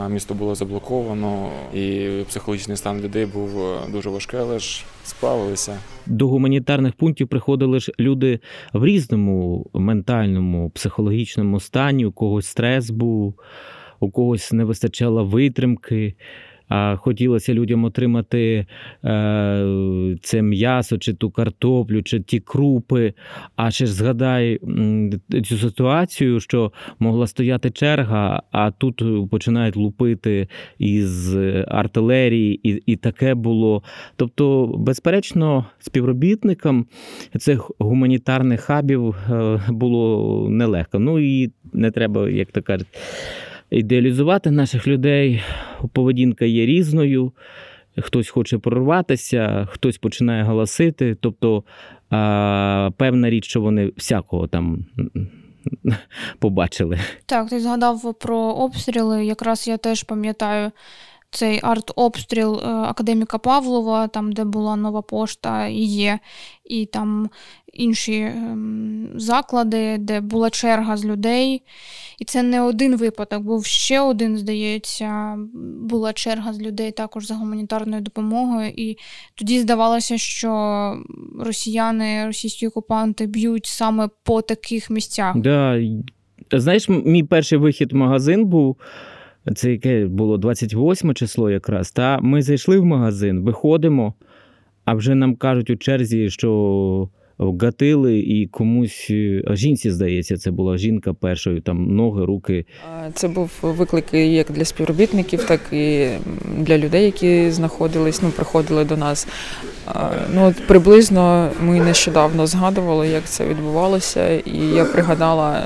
Е, 0.06 0.10
Місто 0.10 0.34
було 0.34 0.56
заблоковано, 0.56 1.50
і 1.74 2.10
психологічний 2.28 2.78
стан 2.78 3.02
людей 3.02 3.26
був 3.26 3.60
е, 3.60 3.78
дуже 3.92 4.10
важкий, 4.10 4.40
але 4.40 4.60
ж 4.60 4.84
справилися. 5.04 5.78
До 6.06 6.28
гуманітарних 6.28 6.94
пунктів 6.94 7.28
приходили 7.28 7.80
ж 7.80 7.92
люди 8.00 8.40
в 8.74 8.86
різному 8.86 9.70
ментальному, 9.74 10.70
психологічному 10.70 11.60
стані. 11.60 12.06
У 12.06 12.12
когось 12.12 12.46
стрес 12.46 12.90
був, 12.90 13.34
у 14.00 14.12
когось 14.12 14.52
не 14.52 14.63
вистачало 14.63 15.26
витримки. 15.26 16.16
А 16.67 16.95
хотілося 16.95 17.53
людям 17.53 17.84
отримати 17.84 18.65
е, 19.06 20.15
це 20.21 20.41
м'ясо, 20.41 20.97
чи 20.97 21.13
ту 21.13 21.32
картоплю, 21.32 22.03
чи 22.03 22.19
ті 22.19 22.39
крупи. 22.39 23.13
А 23.56 23.71
ще 23.71 23.86
ж 23.86 23.93
згадай 23.93 24.60
цю 25.45 25.58
ситуацію, 25.58 26.39
що 26.39 26.71
могла 26.99 27.27
стояти 27.27 27.69
черга, 27.69 28.41
а 28.51 28.71
тут 28.71 29.03
починають 29.30 29.75
лупити 29.75 30.47
із 30.80 31.36
артилерії, 31.67 32.69
і, 32.69 32.84
і 32.86 32.95
таке 32.95 33.36
було. 33.36 33.84
Тобто, 34.15 34.67
безперечно, 34.77 35.65
співробітникам 35.80 36.86
цих 37.39 37.71
гуманітарних 37.80 38.62
хабів 38.62 39.15
е, 39.30 39.62
було 39.69 40.47
нелегко. 40.49 40.99
Ну 40.99 41.19
і 41.19 41.51
не 41.73 41.91
треба, 41.91 42.30
як 42.30 42.51
то 42.51 42.62
кажуть, 42.62 42.88
ідеалізувати 43.69 44.51
наших 44.51 44.88
людей. 44.88 45.43
Поведінка 45.93 46.45
є 46.45 46.65
різною. 46.65 47.32
Хтось 48.01 48.30
хоче 48.30 48.58
прорватися, 48.58 49.67
хтось 49.71 49.97
починає 49.97 50.43
голосити. 50.43 51.17
Тобто, 51.21 51.63
певна 52.97 53.30
річ, 53.30 53.45
що 53.45 53.62
вони 53.62 53.91
всякого 53.97 54.47
там 54.47 54.86
побачили. 56.39 56.99
Так, 57.25 57.49
ти 57.49 57.60
згадав 57.60 58.19
про 58.19 58.38
обстріли. 58.38 59.25
Якраз 59.25 59.67
я 59.67 59.77
теж 59.77 60.03
пам'ятаю 60.03 60.71
цей 61.38 61.60
арт-обстріл 61.63 62.60
е, 62.60 62.67
академіка 62.67 63.38
Павлова, 63.38 64.08
там, 64.08 64.32
де 64.32 64.43
була 64.43 64.76
нова 64.76 65.02
пошта, 65.02 65.67
і 65.67 65.82
є, 65.82 66.19
і 66.65 66.86
там 66.86 67.30
інші 67.73 68.15
ем, 68.15 69.10
заклади, 69.15 69.97
де 69.97 70.21
була 70.21 70.50
черга 70.50 70.97
з 70.97 71.06
людей. 71.06 71.62
І 72.19 72.26
це 72.26 72.43
не 72.43 72.62
один 72.62 72.97
випадок, 72.97 73.43
був 73.43 73.65
ще 73.65 74.02
один, 74.02 74.38
здається, 74.38 75.38
була 75.82 76.13
черга 76.13 76.54
з 76.54 76.60
людей 76.62 76.91
також 76.91 77.28
за 77.28 77.36
гуманітарною 77.36 78.02
допомогою. 78.02 78.73
І 78.76 78.97
тоді 79.36 79.60
здавалося, 79.60 80.17
що 80.17 81.02
росіяни, 81.39 82.26
російські 82.26 82.67
окупанти 82.67 83.28
б'ють 83.28 83.65
саме 83.65 84.10
по 84.23 84.41
таких 84.41 84.89
місцях. 84.89 85.38
Да. 85.38 85.82
Знаєш, 86.52 86.89
мій 86.89 87.23
перший 87.23 87.58
вихід 87.58 87.93
в 87.93 87.95
магазин 87.95 88.45
був. 88.45 88.78
Це 89.55 89.71
яке 89.71 90.05
було 90.05 90.38
28 90.38 91.13
число 91.13 91.49
якраз. 91.49 91.91
Та 91.91 92.19
ми 92.19 92.41
зайшли 92.41 92.79
в 92.79 92.86
магазин, 92.86 93.41
виходимо, 93.43 94.13
а 94.86 94.93
вже 94.93 95.15
нам 95.15 95.36
кажуть 95.36 95.69
у 95.69 95.75
черзі, 95.75 96.29
що 96.29 97.10
гатили 97.39 98.19
і 98.19 98.47
комусь 98.47 99.07
е, 99.10 99.43
жінці, 99.51 99.91
здається, 99.91 100.38
це 100.38 100.51
була 100.51 100.77
жінка 100.77 101.13
першою, 101.13 101.62
там 101.62 101.95
ноги, 101.95 102.25
руки. 102.25 102.65
Це 103.13 103.27
був 103.27 103.51
виклик 103.62 104.13
як 104.13 104.51
для 104.51 104.65
співробітників, 104.65 105.43
так 105.43 105.62
і 105.71 106.07
для 106.57 106.77
людей, 106.77 107.05
які 107.05 107.51
знаходились, 107.51 108.21
ну 108.21 108.29
приходили 108.29 108.86
до 108.86 108.97
нас. 108.97 109.27
Ну 110.34 110.47
от 110.47 110.67
приблизно 110.67 111.50
ми 111.62 111.80
нещодавно 111.80 112.47
згадували, 112.47 113.08
як 113.08 113.23
це 113.26 113.45
відбувалося, 113.45 114.30
і 114.30 114.58
я 114.58 114.86
пригадала 114.86 115.63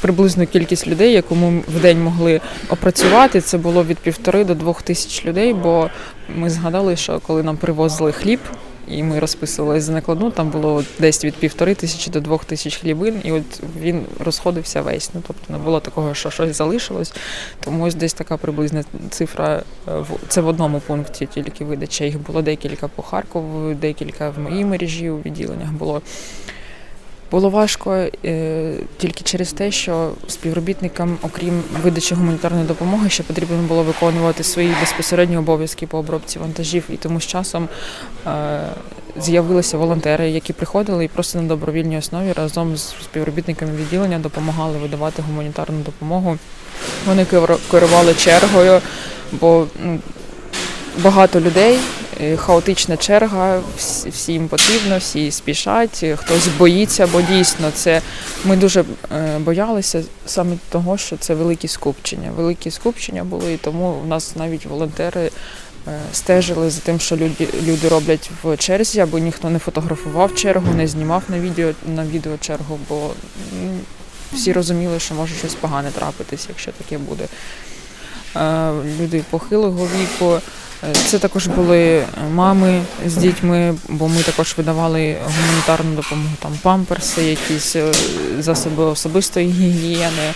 приблизно 0.00 0.24
приблизну 0.24 0.46
кількість 0.46 0.86
людей, 0.86 1.12
яку 1.12 1.34
ми 1.34 1.62
в 1.68 1.80
день 1.80 2.02
могли 2.02 2.40
опрацювати. 2.68 3.40
Це 3.40 3.58
було 3.58 3.84
від 3.84 3.98
півтори 3.98 4.44
до 4.44 4.54
двох 4.54 4.82
тисяч 4.82 5.24
людей. 5.26 5.54
Бо 5.54 5.90
ми 6.36 6.50
згадали, 6.50 6.96
що 6.96 7.20
коли 7.20 7.42
нам 7.42 7.56
привозили 7.56 8.12
хліб 8.12 8.40
і 8.88 9.02
ми 9.02 9.18
розписувалися 9.18 9.86
за 9.86 9.92
накладну. 9.92 10.30
Там 10.30 10.50
було 10.50 10.84
десь 10.98 11.24
від 11.24 11.34
півтори 11.34 11.74
тисячі 11.74 12.10
до 12.10 12.20
двох 12.20 12.44
тисяч 12.44 12.76
хлібин, 12.76 13.20
і 13.24 13.32
от 13.32 13.62
він 13.80 14.06
розходився 14.18 14.82
весь. 14.82 15.10
Ну 15.14 15.22
тобто 15.26 15.52
не 15.52 15.58
було 15.58 15.80
такого, 15.80 16.14
що 16.14 16.30
щось 16.30 16.56
залишилось. 16.56 17.14
Тому 17.60 17.84
ось 17.84 17.94
десь 17.94 18.14
така 18.14 18.36
приблизна 18.36 18.84
цифра. 19.10 19.62
в 19.86 20.06
це 20.28 20.40
в 20.40 20.46
одному 20.46 20.80
пункті 20.80 21.26
тільки 21.26 21.64
видача. 21.64 22.04
Їх 22.04 22.20
було 22.20 22.42
декілька 22.42 22.88
по 22.88 23.02
Харкову, 23.02 23.74
декілька 23.74 24.30
в 24.30 24.38
моїй 24.38 24.64
мережі 24.64 25.10
у 25.10 25.18
відділеннях 25.18 25.72
було. 25.72 26.02
Було 27.34 27.50
важко 27.50 28.06
е, 28.24 28.74
тільки 28.98 29.24
через 29.24 29.52
те, 29.52 29.70
що 29.70 30.10
співробітникам, 30.28 31.18
окрім 31.22 31.62
видачі 31.82 32.14
гуманітарної 32.14 32.64
допомоги, 32.64 33.10
ще 33.10 33.22
потрібно 33.22 33.56
було 33.56 33.82
виконувати 33.82 34.44
свої 34.44 34.74
безпосередні 34.80 35.36
обов'язки 35.36 35.86
по 35.86 35.98
обробці 35.98 36.38
вантажів. 36.38 36.84
І 36.88 36.96
тому 36.96 37.20
з 37.20 37.26
часом 37.26 37.68
е, 38.26 38.60
з'явилися 39.20 39.78
волонтери, 39.78 40.30
які 40.30 40.52
приходили 40.52 41.04
і 41.04 41.08
просто 41.08 41.42
на 41.42 41.48
добровільній 41.48 41.98
основі 41.98 42.32
разом 42.32 42.76
з 42.76 42.94
співробітниками 43.04 43.72
відділення 43.76 44.18
допомагали 44.18 44.78
видавати 44.78 45.22
гуманітарну 45.22 45.78
допомогу. 45.78 46.38
Вони 47.06 47.26
керували 47.70 48.14
чергою, 48.14 48.80
бо 49.32 49.66
багато 50.98 51.40
людей. 51.40 51.78
Е, 52.20 52.36
хаотична 52.36 52.96
черга, 52.96 53.60
всім 54.06 54.48
потрібно, 54.48 54.98
всі 54.98 55.30
спішать, 55.30 56.04
хтось 56.16 56.48
боїться, 56.58 57.06
бо 57.06 57.22
дійсно 57.22 57.70
це 57.70 58.02
ми 58.44 58.56
дуже 58.56 58.84
е, 59.12 59.38
боялися 59.38 60.02
саме 60.26 60.56
того, 60.70 60.98
що 60.98 61.16
це 61.16 61.34
великі 61.34 61.68
скупчення. 61.68 62.30
Великі 62.36 62.70
скупчення 62.70 63.24
були, 63.24 63.52
і 63.52 63.56
тому 63.56 64.00
у 64.04 64.06
нас 64.06 64.36
навіть 64.36 64.66
волонтери 64.66 65.20
е, 65.20 65.30
стежили 66.12 66.70
за 66.70 66.80
тим, 66.80 67.00
що 67.00 67.16
люди 67.16 67.48
люди 67.62 67.88
роблять 67.88 68.30
в 68.42 68.56
черзі, 68.56 69.00
аби 69.00 69.20
ніхто 69.20 69.50
не 69.50 69.58
фотографував 69.58 70.34
чергу, 70.34 70.74
не 70.74 70.88
знімав 70.88 71.22
на 71.28 71.38
відео 71.38 71.72
на 71.94 72.04
відео 72.04 72.32
чергу, 72.40 72.78
бо 72.88 73.10
всі 74.32 74.52
розуміли, 74.52 75.00
що 75.00 75.14
може 75.14 75.34
щось 75.34 75.54
погане 75.54 75.90
трапитись, 75.90 76.46
якщо 76.48 76.72
таке 76.72 76.98
буде. 76.98 77.26
Люди 79.00 79.24
похилого 79.30 79.88
віку. 80.00 80.40
Це 80.92 81.18
також 81.18 81.46
були 81.46 82.04
мами 82.34 82.80
з 83.06 83.16
дітьми, 83.16 83.74
бо 83.88 84.08
ми 84.08 84.22
також 84.22 84.54
видавали 84.56 85.16
гуманітарну 85.24 85.96
допомогу, 85.96 86.34
там 86.38 86.52
памперси, 86.62 87.22
якісь 87.22 87.76
е, 87.76 87.92
засоби 88.38 88.84
особистої 88.84 89.50
гігієни. 89.50 90.32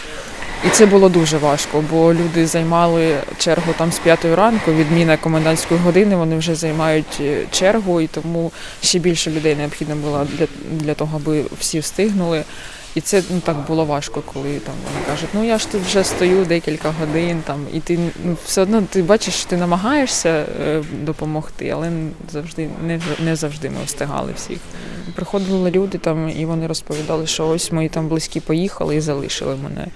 І 0.66 0.70
це 0.70 0.86
було 0.86 1.08
дуже 1.08 1.38
важко, 1.38 1.84
бо 1.90 2.14
люди 2.14 2.46
займали 2.46 3.16
чергу 3.38 3.72
там 3.78 3.92
з 3.92 3.98
п'ятої 3.98 4.34
ранку, 4.34 4.72
відміна 4.72 5.16
комендантської 5.16 5.80
години, 5.80 6.16
вони 6.16 6.38
вже 6.38 6.54
займають 6.54 7.18
е, 7.20 7.44
чергу, 7.50 8.00
і 8.00 8.06
тому 8.06 8.52
ще 8.82 8.98
більше 8.98 9.30
людей 9.30 9.56
необхідно 9.56 9.96
було 9.96 10.26
для, 10.38 10.46
для 10.70 10.94
того, 10.94 11.20
аби 11.24 11.44
всі 11.60 11.78
встигнули. 11.78 12.44
І 12.98 13.00
це 13.00 13.22
ну 13.30 13.40
так 13.40 13.56
було 13.66 13.84
важко, 13.84 14.22
коли 14.32 14.58
там 14.58 14.74
вони 14.84 15.06
кажуть, 15.06 15.28
ну 15.34 15.44
я 15.44 15.58
ж 15.58 15.70
тут 15.70 15.82
вже 15.82 16.04
стою 16.04 16.44
декілька 16.44 16.90
годин, 16.90 17.42
там 17.46 17.66
і 17.72 17.80
ти 17.80 17.98
ну, 18.24 18.36
все 18.44 18.62
одно 18.62 18.82
ти 18.82 19.02
бачиш, 19.02 19.44
ти 19.44 19.56
намагаєшся 19.56 20.28
е, 20.28 20.82
допомогти, 21.02 21.68
але 21.68 21.92
завжди 22.32 22.68
не 22.86 23.00
не 23.24 23.36
завжди 23.36 23.70
ми 23.70 23.76
встигали 23.86 24.32
всіх. 24.36 24.58
Приходили 25.14 25.70
люди 25.70 25.98
там, 25.98 26.30
і 26.30 26.44
вони 26.44 26.66
розповідали, 26.66 27.26
що 27.26 27.48
ось 27.48 27.72
мої 27.72 27.88
там 27.88 28.08
близькі 28.08 28.40
поїхали 28.40 28.96
і 28.96 29.00
залишили 29.00 29.56
мене. 29.56 29.86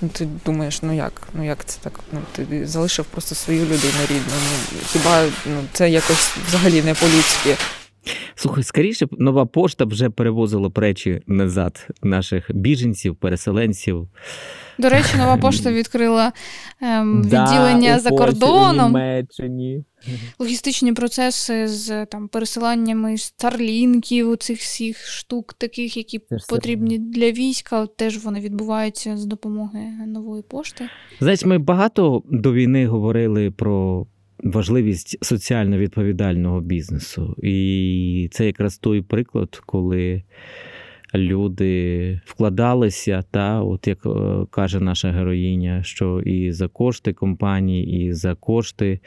Ну, 0.00 0.08
Ти 0.08 0.28
думаєш, 0.46 0.82
ну 0.82 0.92
як? 0.92 1.22
Ну 1.34 1.44
як 1.44 1.64
це 1.64 1.78
так? 1.82 2.00
Ну 2.12 2.20
ти 2.32 2.66
залишив 2.66 3.04
просто 3.04 3.34
свою 3.34 3.62
людину 3.62 4.00
рідну. 4.02 4.34
Ну 4.72 4.78
хіба 4.86 5.24
ну 5.46 5.60
це 5.72 5.90
якось 5.90 6.30
взагалі 6.48 6.82
не 6.82 6.94
по-людськи. 6.94 7.56
Слухай, 8.34 8.64
скоріше 8.64 9.06
нова 9.18 9.46
пошта 9.46 9.84
вже 9.84 10.10
перевозила 10.10 10.70
речі 10.74 11.20
назад 11.26 11.88
наших 12.02 12.50
біженців, 12.54 13.16
переселенців. 13.16 14.08
До 14.78 14.88
речі, 14.88 15.16
нова 15.18 15.36
пошта 15.36 15.72
відкрила 15.72 16.32
ем, 16.80 17.22
відділення 17.22 17.94
да, 17.94 17.98
за 17.98 18.10
кордоном. 18.10 18.92
Німеччині. 18.92 19.84
Логістичні 20.38 20.92
процеси 20.92 21.68
з 21.68 22.06
там 22.06 22.28
пересиланнями 22.28 23.18
старлінків, 23.18 24.36
цих 24.36 24.58
всіх 24.58 25.06
штук, 25.06 25.54
таких, 25.54 25.96
які 25.96 26.20
потрібні 26.48 26.98
для 26.98 27.30
війська, 27.30 27.86
теж 27.86 28.24
вони 28.24 28.40
відбуваються 28.40 29.16
з 29.16 29.24
допомогою 29.26 29.84
нової 30.06 30.42
пошти. 30.42 30.88
Знаєш, 31.20 31.44
ми 31.44 31.58
багато 31.58 32.22
до 32.30 32.52
війни 32.52 32.86
говорили 32.86 33.50
про 33.50 34.06
важливість 34.44 35.24
соціально 35.24 35.78
відповідального 35.78 36.60
бізнесу. 36.60 37.36
І 37.42 38.28
це 38.32 38.46
якраз 38.46 38.78
той 38.78 39.02
приклад, 39.02 39.62
коли 39.66 40.22
люди 41.14 42.20
вкладалися, 42.24 43.24
та, 43.30 43.62
от 43.62 43.86
як 43.88 44.06
е, 44.06 44.10
каже 44.50 44.80
наша 44.80 45.10
героїня, 45.10 45.82
що 45.82 46.20
і 46.20 46.52
за 46.52 46.68
кошти 46.68 47.12
компанії, 47.12 48.06
і 48.06 48.12
за 48.12 48.34
кошти 48.34 49.00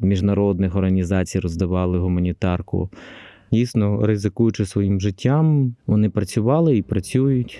міжнародних 0.00 0.76
організацій 0.76 1.40
роздавали 1.40 1.98
гуманітарку. 1.98 2.90
Дійсно, 3.52 4.06
ризикуючи 4.06 4.66
своїм 4.66 5.00
життям, 5.00 5.74
вони 5.86 6.10
працювали 6.10 6.76
і 6.76 6.82
працюють 6.82 7.58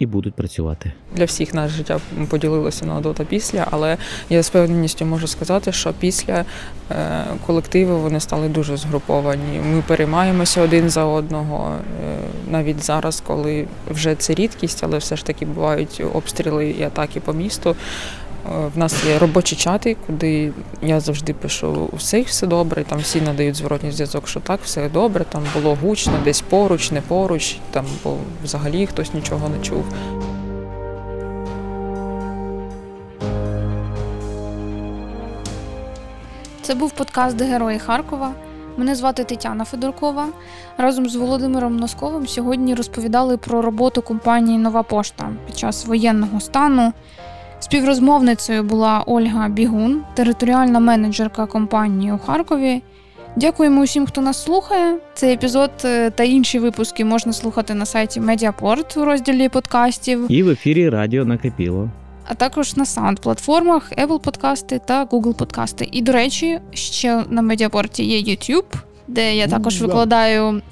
і 0.00 0.06
будуть 0.06 0.34
працювати. 0.34 0.92
Для 1.16 1.24
всіх 1.24 1.54
нас 1.54 1.70
життя 1.70 2.00
поділилося 2.28 2.86
на 2.86 3.00
до 3.00 3.12
та 3.12 3.24
після, 3.24 3.66
але 3.70 3.96
я 4.30 4.42
з 4.42 4.50
певністю 4.50 5.04
можу 5.06 5.26
сказати, 5.26 5.72
що 5.72 5.92
після 5.92 6.44
колективу 7.46 7.60
колективи 7.60 7.96
вони 7.96 8.20
стали 8.20 8.48
дуже 8.48 8.76
згруповані. 8.76 9.60
Ми 9.72 9.82
переймаємося 9.86 10.62
один 10.62 10.90
за 10.90 11.04
одного. 11.04 11.72
Е, 11.74 12.18
навіть 12.50 12.84
зараз, 12.84 13.22
коли 13.26 13.66
вже 13.90 14.14
це 14.14 14.34
рідкість, 14.34 14.84
але 14.84 14.98
все 14.98 15.16
ж 15.16 15.24
таки 15.24 15.46
бувають 15.46 16.02
обстріли 16.12 16.70
і 16.70 16.82
атаки 16.82 17.20
по 17.20 17.32
місту. 17.32 17.76
В 18.44 18.78
нас 18.78 19.04
є 19.04 19.18
робочі 19.18 19.56
чати, 19.56 19.96
куди 20.06 20.52
я 20.82 21.00
завжди 21.00 21.34
пишу 21.34 21.90
у 21.92 21.96
все 21.96 22.46
добре. 22.46 22.84
Там 22.84 22.98
всі 22.98 23.20
надають 23.20 23.56
зворотній 23.56 23.92
зв'язок, 23.92 24.28
що 24.28 24.40
так, 24.40 24.60
все 24.64 24.88
добре, 24.88 25.24
там 25.24 25.42
було 25.54 25.78
гучно, 25.82 26.12
десь 26.24 26.40
поруч, 26.40 26.90
не 26.90 27.00
поруч, 27.00 27.56
там 27.70 27.84
бо 28.04 28.16
взагалі 28.44 28.86
хтось 28.86 29.14
нічого 29.14 29.48
не 29.48 29.62
чув. 29.62 29.84
Це 36.62 36.74
був 36.74 36.90
подкаст 36.90 37.42
Герої 37.42 37.78
Харкова. 37.78 38.32
Мене 38.76 38.94
звати 38.94 39.24
Тетяна 39.24 39.64
Федоркова. 39.64 40.28
Разом 40.78 41.08
з 41.08 41.16
Володимиром 41.16 41.76
Носковим 41.76 42.26
сьогодні 42.26 42.74
розповідали 42.74 43.36
про 43.36 43.62
роботу 43.62 44.02
компанії 44.02 44.58
Нова 44.58 44.82
пошта 44.82 45.28
під 45.46 45.58
час 45.58 45.86
воєнного 45.86 46.40
стану. 46.40 46.92
Співрозмовницею 47.60 48.62
була 48.62 49.02
Ольга 49.06 49.48
Бігун, 49.48 50.02
територіальна 50.14 50.80
менеджерка 50.80 51.46
компанії 51.46 52.12
у 52.12 52.18
Харкові. 52.18 52.82
Дякуємо 53.36 53.80
усім, 53.80 54.06
хто 54.06 54.20
нас 54.20 54.42
слухає. 54.42 54.96
Цей 55.14 55.34
епізод 55.34 55.70
е, 55.84 56.10
та 56.10 56.24
інші 56.24 56.58
випуски 56.58 57.04
можна 57.04 57.32
слухати 57.32 57.74
на 57.74 57.86
сайті 57.86 58.20
Медіапорт 58.20 58.96
у 58.96 59.04
розділі 59.04 59.48
подкастів. 59.48 60.26
І 60.28 60.42
в 60.42 60.48
ефірі 60.48 60.88
Радіо 60.88 61.24
Накипіло. 61.24 61.88
а 62.28 62.34
також 62.34 62.76
на 62.76 62.84
саунд-платформах 62.84 63.92
Apple 64.06 64.18
подкасти 64.20 64.80
та 64.86 65.04
Google 65.04 65.34
подкасти. 65.34 65.88
І, 65.92 66.02
до 66.02 66.12
речі, 66.12 66.60
ще 66.72 67.24
на 67.30 67.42
медіапорті 67.42 68.04
є 68.04 68.34
YouTube, 68.34 68.74
де 69.08 69.36
я 69.36 69.46
також 69.48 69.78
Да. 69.80 69.86
викладаю 69.86 70.62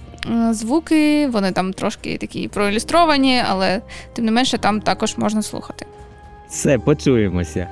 звуки. 0.50 1.28
Вони 1.28 1.52
там 1.52 1.72
трошки 1.72 2.18
такі 2.18 2.48
проілюстровані, 2.48 3.42
але 3.50 3.80
тим 4.12 4.24
не 4.24 4.30
менше 4.30 4.58
там 4.58 4.80
також 4.80 5.16
можна 5.16 5.42
слухати. 5.42 5.86
Все, 6.48 6.78
почуємося. 6.78 7.68